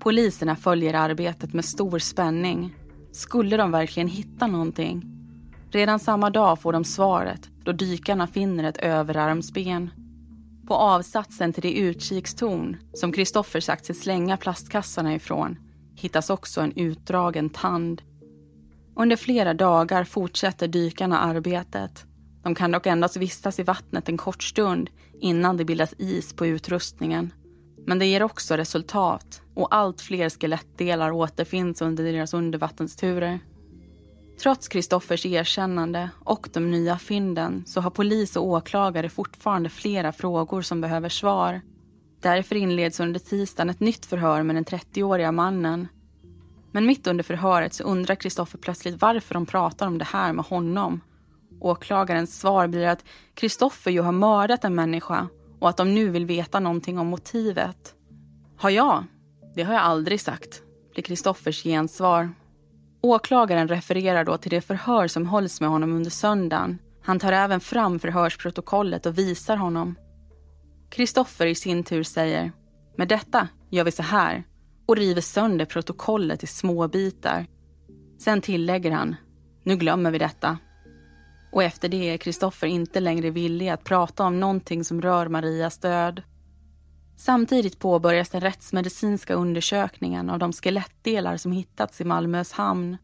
Poliserna 0.00 0.56
följer 0.56 0.94
arbetet 0.94 1.52
med 1.52 1.64
stor 1.64 1.98
spänning. 1.98 2.74
Skulle 3.12 3.56
de 3.56 3.70
verkligen 3.70 4.08
hitta 4.08 4.46
någonting? 4.46 5.04
Redan 5.70 5.98
samma 5.98 6.30
dag 6.30 6.60
får 6.60 6.72
de 6.72 6.84
svaret 6.84 7.50
då 7.64 7.72
dykarna 7.72 8.26
finner 8.26 8.64
ett 8.64 8.76
överarmsben. 8.76 9.90
På 10.66 10.74
avsatsen 10.74 11.52
till 11.52 11.62
det 11.62 11.78
utkikstorn 11.78 12.76
som 12.94 13.12
Kristoffer 13.12 13.60
sagt 13.60 13.86
sig 13.86 13.94
slänga 13.94 14.36
plastkassarna 14.36 15.14
ifrån 15.14 15.58
hittas 15.96 16.30
också 16.30 16.60
en 16.60 16.72
utdragen 16.76 17.50
tand. 17.50 18.02
Under 18.96 19.16
flera 19.16 19.54
dagar 19.54 20.04
fortsätter 20.04 20.68
dykarna 20.68 21.18
arbetet. 21.18 22.04
De 22.42 22.54
kan 22.54 22.70
dock 22.70 22.86
endast 22.86 23.16
vistas 23.16 23.58
i 23.58 23.62
vattnet 23.62 24.08
en 24.08 24.16
kort 24.16 24.42
stund 24.42 24.90
innan 25.20 25.56
det 25.56 25.64
bildas 25.64 25.94
is 25.98 26.32
på 26.32 26.46
utrustningen. 26.46 27.32
Men 27.86 27.98
det 27.98 28.06
ger 28.06 28.22
också 28.22 28.56
resultat 28.56 29.42
och 29.54 29.74
allt 29.74 30.00
fler 30.00 30.30
skelettdelar 30.30 31.10
återfinns 31.10 31.82
under 31.82 32.04
deras 32.04 32.34
undervattensturer. 32.34 33.38
Trots 34.42 34.68
Kristoffers 34.68 35.26
erkännande 35.26 36.10
och 36.24 36.48
de 36.52 36.70
nya 36.70 36.98
fynden 36.98 37.64
så 37.66 37.80
har 37.80 37.90
polis 37.90 38.36
och 38.36 38.46
åklagare 38.46 39.08
fortfarande 39.08 39.68
flera 39.68 40.12
frågor 40.12 40.62
som 40.62 40.80
behöver 40.80 41.08
svar. 41.08 41.60
Därför 42.20 42.56
inleds 42.56 43.00
under 43.00 43.20
tisdagen 43.20 43.70
ett 43.70 43.80
nytt 43.80 44.06
förhör 44.06 44.42
med 44.42 44.56
den 44.56 44.64
30-åriga 44.64 45.32
mannen. 45.32 45.88
Men 46.72 46.86
mitt 46.86 47.06
under 47.06 47.24
förhöret 47.24 47.74
så 47.74 47.84
undrar 47.84 48.14
Kristoffer 48.14 48.58
plötsligt 48.58 49.02
varför 49.02 49.34
de 49.34 49.46
pratar 49.46 49.86
om 49.86 49.98
det 49.98 50.04
här 50.04 50.32
med 50.32 50.44
honom. 50.44 51.00
Åklagarens 51.60 52.40
svar 52.40 52.66
blir 52.66 52.86
att 52.86 53.04
Kristoffer 53.34 53.90
ju 53.90 54.00
har 54.00 54.12
mördat 54.12 54.64
en 54.64 54.74
människa 54.74 55.28
och 55.60 55.68
att 55.68 55.76
de 55.76 55.94
nu 55.94 56.10
vill 56.10 56.26
veta 56.26 56.60
någonting 56.60 56.98
om 56.98 57.06
motivet. 57.06 57.94
Har 58.56 58.70
jag? 58.70 59.04
Det 59.54 59.62
har 59.62 59.74
jag 59.74 59.82
aldrig 59.82 60.20
sagt, 60.20 60.62
blir 60.92 61.02
Kristoffers 61.02 61.62
gensvar. 61.62 62.30
Åklagaren 63.00 63.68
refererar 63.68 64.24
då 64.24 64.36
till 64.36 64.50
det 64.50 64.60
förhör 64.60 65.08
som 65.08 65.26
hålls 65.26 65.60
med 65.60 65.70
honom 65.70 65.92
under 65.92 66.10
söndagen. 66.10 66.78
Han 67.02 67.18
tar 67.18 67.32
även 67.32 67.60
fram 67.60 67.98
förhörsprotokollet 67.98 69.06
och 69.06 69.18
visar 69.18 69.56
honom. 69.56 69.94
Kristoffer 70.90 71.46
i 71.46 71.54
sin 71.54 71.84
tur 71.84 72.02
säger 72.02 72.52
med 72.96 73.08
detta 73.08 73.48
gör 73.70 73.84
vi 73.84 73.92
så 73.92 74.02
här 74.02 74.44
och 74.86 74.96
river 74.96 75.20
sönder 75.20 75.64
protokollet 75.64 76.42
i 76.42 76.46
små 76.46 76.88
bitar. 76.88 77.46
Sen 78.18 78.40
tillägger 78.40 78.90
han 78.90 79.16
nu 79.66 79.76
glömmer 79.76 80.10
vi 80.10 80.18
detta. 80.18 80.58
Och 81.56 81.62
efter 81.62 81.88
det 81.88 82.10
är 82.10 82.16
Kristoffer 82.16 82.66
inte 82.66 83.00
längre 83.00 83.30
villig 83.30 83.68
att 83.68 83.84
prata 83.84 84.24
om 84.24 84.40
någonting 84.40 84.84
som 84.84 85.02
rör 85.02 85.28
Marias 85.28 85.78
död. 85.78 86.22
Samtidigt 87.16 87.78
påbörjas 87.78 88.28
den 88.28 88.40
rättsmedicinska 88.40 89.34
undersökningen 89.34 90.30
av 90.30 90.38
de 90.38 90.52
skelettdelar 90.52 91.36
som 91.36 91.52
hittats 91.52 92.00
i 92.00 92.04
Malmös 92.04 92.52
hamn. 92.52 92.96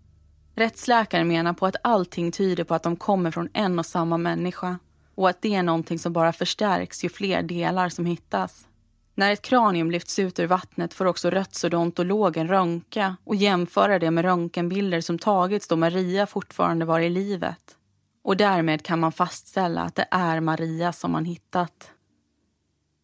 Rättsläkaren 0.54 1.28
menar 1.28 1.52
på 1.52 1.66
att 1.66 1.76
allting 1.82 2.32
tyder 2.32 2.64
på 2.64 2.74
att 2.74 2.82
de 2.82 2.96
kommer 2.96 3.30
från 3.30 3.48
en 3.52 3.78
och 3.78 3.86
samma 3.86 4.18
människa 4.18 4.78
och 5.14 5.28
att 5.28 5.42
det 5.42 5.54
är 5.54 5.62
någonting 5.62 5.98
som 5.98 6.12
bara 6.12 6.32
förstärks 6.32 7.04
ju 7.04 7.08
fler 7.08 7.42
delar 7.42 7.88
som 7.88 8.06
hittas. 8.06 8.66
När 9.14 9.32
ett 9.32 9.42
kranium 9.42 9.90
lyfts 9.90 10.18
ut 10.18 10.38
ur 10.38 10.46
vattnet 10.46 10.94
får 10.94 11.04
också 11.04 11.30
rättsodontologen 11.30 12.48
röntga 12.48 13.16
och 13.24 13.36
jämföra 13.36 13.98
det 13.98 14.10
med 14.10 14.24
röntgenbilder 14.24 15.00
som 15.00 15.18
tagits 15.18 15.68
då 15.68 15.76
Maria 15.76 16.26
fortfarande 16.26 16.84
var 16.84 17.00
i 17.00 17.10
livet. 17.10 17.76
Och 18.24 18.36
därmed 18.36 18.82
kan 18.82 19.00
man 19.00 19.12
fastställa 19.12 19.82
att 19.82 19.94
det 19.94 20.06
är 20.10 20.40
Maria 20.40 20.92
som 20.92 21.10
man 21.12 21.24
hittat. 21.24 21.90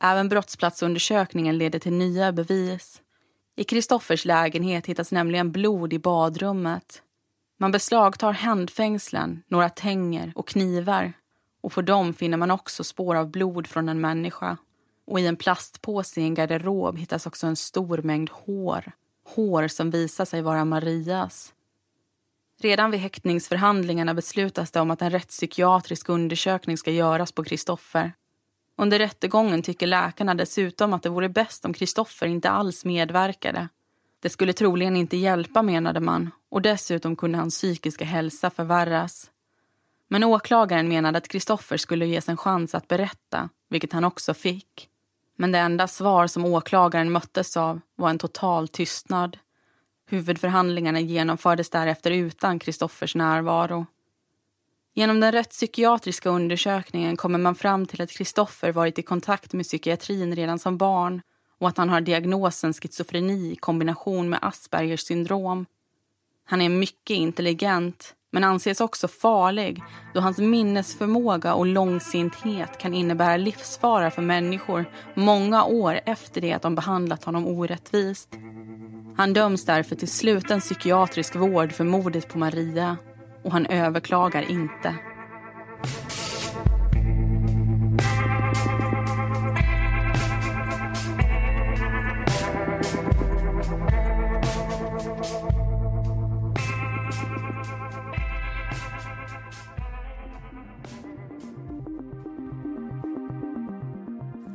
Även 0.02 0.28
brottsplatsundersökningen 0.28 1.58
leder 1.58 1.78
till 1.78 1.92
nya 1.92 2.32
bevis. 2.32 3.02
I 3.56 3.64
Kristoffers 3.64 4.24
lägenhet 4.24 4.86
hittas 4.86 5.12
nämligen 5.12 5.52
blod 5.52 5.92
i 5.92 5.98
badrummet. 5.98 7.02
Man 7.58 7.72
beslagtar 7.72 8.32
handfängslen, 8.32 9.42
några 9.48 9.68
tänger 9.68 10.32
och 10.34 10.48
knivar. 10.48 11.12
Och 11.60 11.72
på 11.72 11.82
dem 11.82 12.14
finner 12.14 12.36
man 12.36 12.50
också 12.50 12.84
spår 12.84 13.14
av 13.14 13.30
blod 13.30 13.66
från 13.66 13.88
en 13.88 14.00
människa. 14.00 14.56
Och 15.06 15.20
i 15.20 15.26
en 15.26 15.36
plastpåse 15.36 16.20
i 16.20 16.24
en 16.24 16.34
garderob 16.34 16.98
hittas 16.98 17.26
också 17.26 17.46
en 17.46 17.56
stor 17.56 17.98
mängd 17.98 18.30
hår. 18.30 18.92
Hår 19.34 19.68
som 19.68 19.90
visar 19.90 20.24
sig 20.24 20.42
vara 20.42 20.64
Marias. 20.64 21.54
Redan 22.60 22.90
vid 22.90 23.00
häktningsförhandlingarna 23.00 24.14
beslutas 24.14 24.70
det 24.70 24.80
om 24.80 24.90
att 24.90 25.02
en 25.02 25.10
rättspsykiatrisk 25.10 26.08
undersökning 26.08 26.76
ska 26.76 26.90
göras 26.90 27.32
på 27.32 27.44
Kristoffer. 27.44 28.12
Under 28.76 28.98
rättegången 28.98 29.62
tycker 29.62 29.86
läkarna 29.86 30.34
dessutom 30.34 30.92
att 30.92 31.02
det 31.02 31.08
vore 31.08 31.28
bäst 31.28 31.64
om 31.64 31.72
Kristoffer 31.72 32.26
inte 32.26 32.50
alls 32.50 32.84
medverkade. 32.84 33.68
Det 34.20 34.30
skulle 34.30 34.52
troligen 34.52 34.96
inte 34.96 35.16
hjälpa 35.16 35.62
menade 35.62 36.00
man 36.00 36.30
och 36.50 36.62
dessutom 36.62 37.16
kunde 37.16 37.38
hans 37.38 37.54
psykiska 37.54 38.04
hälsa 38.04 38.50
förvärras. 38.50 39.30
Men 40.08 40.24
åklagaren 40.24 40.88
menade 40.88 41.18
att 41.18 41.28
Kristoffer 41.28 41.76
skulle 41.76 42.06
ges 42.06 42.28
en 42.28 42.36
chans 42.36 42.74
att 42.74 42.88
berätta, 42.88 43.48
vilket 43.68 43.92
han 43.92 44.04
också 44.04 44.34
fick. 44.34 44.88
Men 45.36 45.52
det 45.52 45.58
enda 45.58 45.88
svar 45.88 46.26
som 46.26 46.44
åklagaren 46.44 47.12
möttes 47.12 47.56
av 47.56 47.80
var 47.96 48.10
en 48.10 48.18
total 48.18 48.68
tystnad. 48.68 49.36
Huvudförhandlingarna 50.10 51.00
genomfördes 51.00 51.70
därefter 51.70 52.10
utan 52.10 52.58
Kristoffers 52.58 53.14
närvaro. 53.14 53.86
Genom 54.94 55.20
den 55.20 55.32
rättspsykiatriska 55.32 56.30
undersökningen 56.30 57.16
kommer 57.16 57.38
man 57.38 57.54
fram 57.54 57.86
till 57.86 58.02
att 58.02 58.10
Kristoffer 58.10 58.72
varit 58.72 58.98
i 58.98 59.02
kontakt 59.02 59.52
med 59.52 59.64
psykiatrin 59.64 60.36
redan 60.36 60.58
som 60.58 60.76
barn 60.76 61.22
och 61.58 61.68
att 61.68 61.76
han 61.76 61.88
har 61.88 62.00
diagnosen 62.00 62.72
schizofreni 62.72 63.52
i 63.52 63.56
kombination 63.56 64.28
med 64.28 64.38
Aspergers 64.42 65.00
syndrom. 65.00 65.66
Han 66.44 66.60
är 66.60 66.68
mycket 66.68 67.16
intelligent 67.16 68.14
men 68.38 68.44
anses 68.44 68.80
också 68.80 69.08
farlig 69.08 69.82
då 70.14 70.20
hans 70.20 70.38
minnesförmåga 70.38 71.54
och 71.54 71.66
långsinthet 71.66 72.78
kan 72.78 72.94
innebära 72.94 73.36
livsfara 73.36 74.10
för 74.10 74.22
människor 74.22 74.84
många 75.14 75.64
år 75.64 76.00
efter 76.06 76.40
det 76.40 76.52
att 76.52 76.62
de 76.62 76.74
behandlat 76.74 77.24
honom 77.24 77.46
orättvist. 77.46 78.28
Han 79.16 79.32
döms 79.32 79.64
därför 79.64 79.96
till 79.96 80.08
sluten 80.08 80.60
psykiatrisk 80.60 81.36
vård 81.36 81.72
för 81.72 81.84
mordet 81.84 82.28
på 82.28 82.38
Maria 82.38 82.96
och 83.44 83.52
han 83.52 83.66
överklagar 83.66 84.50
inte. 84.50 84.94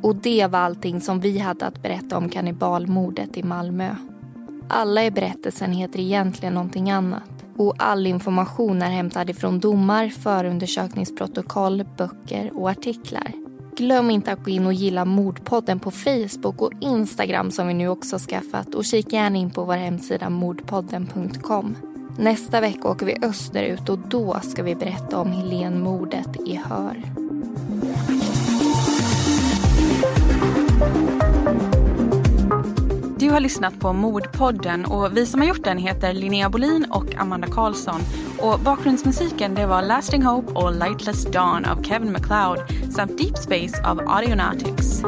Och 0.04 0.16
det 0.16 0.48
var 0.48 0.60
allting 0.60 1.02
som 1.02 1.20
vi 1.20 1.40
hade 1.40 1.66
att 1.66 1.82
berätta 1.82 2.18
om 2.18 2.30
kannibalmordet 2.30 3.38
i 3.38 3.44
Malmö. 3.44 3.96
Alla 4.68 5.06
i 5.06 5.12
berättelsen 5.12 5.72
heter 5.72 6.00
egentligen 6.00 6.54
någonting 6.54 6.92
annat 6.92 7.46
och 7.58 7.76
all 7.78 8.08
information 8.08 8.82
är 8.82 8.90
hämtad 8.90 9.30
ifrån 9.30 9.60
domar, 9.60 10.10
förundersökningsprotokoll, 10.10 11.86
böcker 11.98 12.52
och 12.56 12.70
artiklar. 12.70 13.32
Glöm 13.78 14.10
inte 14.10 14.32
att 14.32 14.44
gå 14.44 14.50
in 14.50 14.66
och 14.66 14.74
gilla 14.74 15.06
Mordpodden 15.06 15.80
på 15.80 15.92
Facebook 15.92 16.62
och 16.62 16.72
Instagram 16.80 17.52
som 17.52 17.68
vi 17.68 17.74
nu 17.74 17.88
också 17.88 18.18
skaffat 18.18 18.76
och 18.76 18.86
kika 18.86 19.16
gärna 19.16 19.38
in 19.38 19.52
på 19.52 19.64
vår 19.64 19.78
hemsida 19.78 20.30
mordpodden.com. 20.30 21.76
Nästa 22.18 22.62
vecka 22.62 22.88
åker 22.88 23.06
vi 23.06 23.18
österut 23.22 23.90
och 23.90 24.00
då 24.00 24.40
ska 24.44 24.64
vi 24.64 24.76
berätta 24.76 25.18
om 25.18 25.32
Helenmordet 25.32 26.38
i 26.46 26.56
Hör. 26.56 27.04
Har 33.34 33.40
lyssnat 33.40 33.80
på 33.80 33.94
Mordpodden 33.94 34.86
och 34.86 35.18
vi 35.18 35.26
som 35.26 35.42
har 35.42 35.48
gjort 35.48 35.64
den 35.64 35.78
heter 35.78 36.14
Linnea 36.14 36.50
Bolin 36.50 36.86
och 36.92 37.16
Amanda 37.16 37.48
Karlsson. 37.48 38.02
Och 38.40 38.60
bakgrundsmusiken 38.60 39.56
det 39.56 39.66
var 39.66 39.82
Lasting 39.82 40.24
Hope 40.24 40.52
och 40.52 40.72
Lightless 40.74 41.26
Dawn 41.26 41.66
av 41.66 41.84
Kevin 41.84 42.12
MacLeod 42.12 42.60
samt 42.92 43.18
Deep 43.18 43.38
Space 43.38 43.84
av 43.88 44.00
Audionautics. 44.00 45.04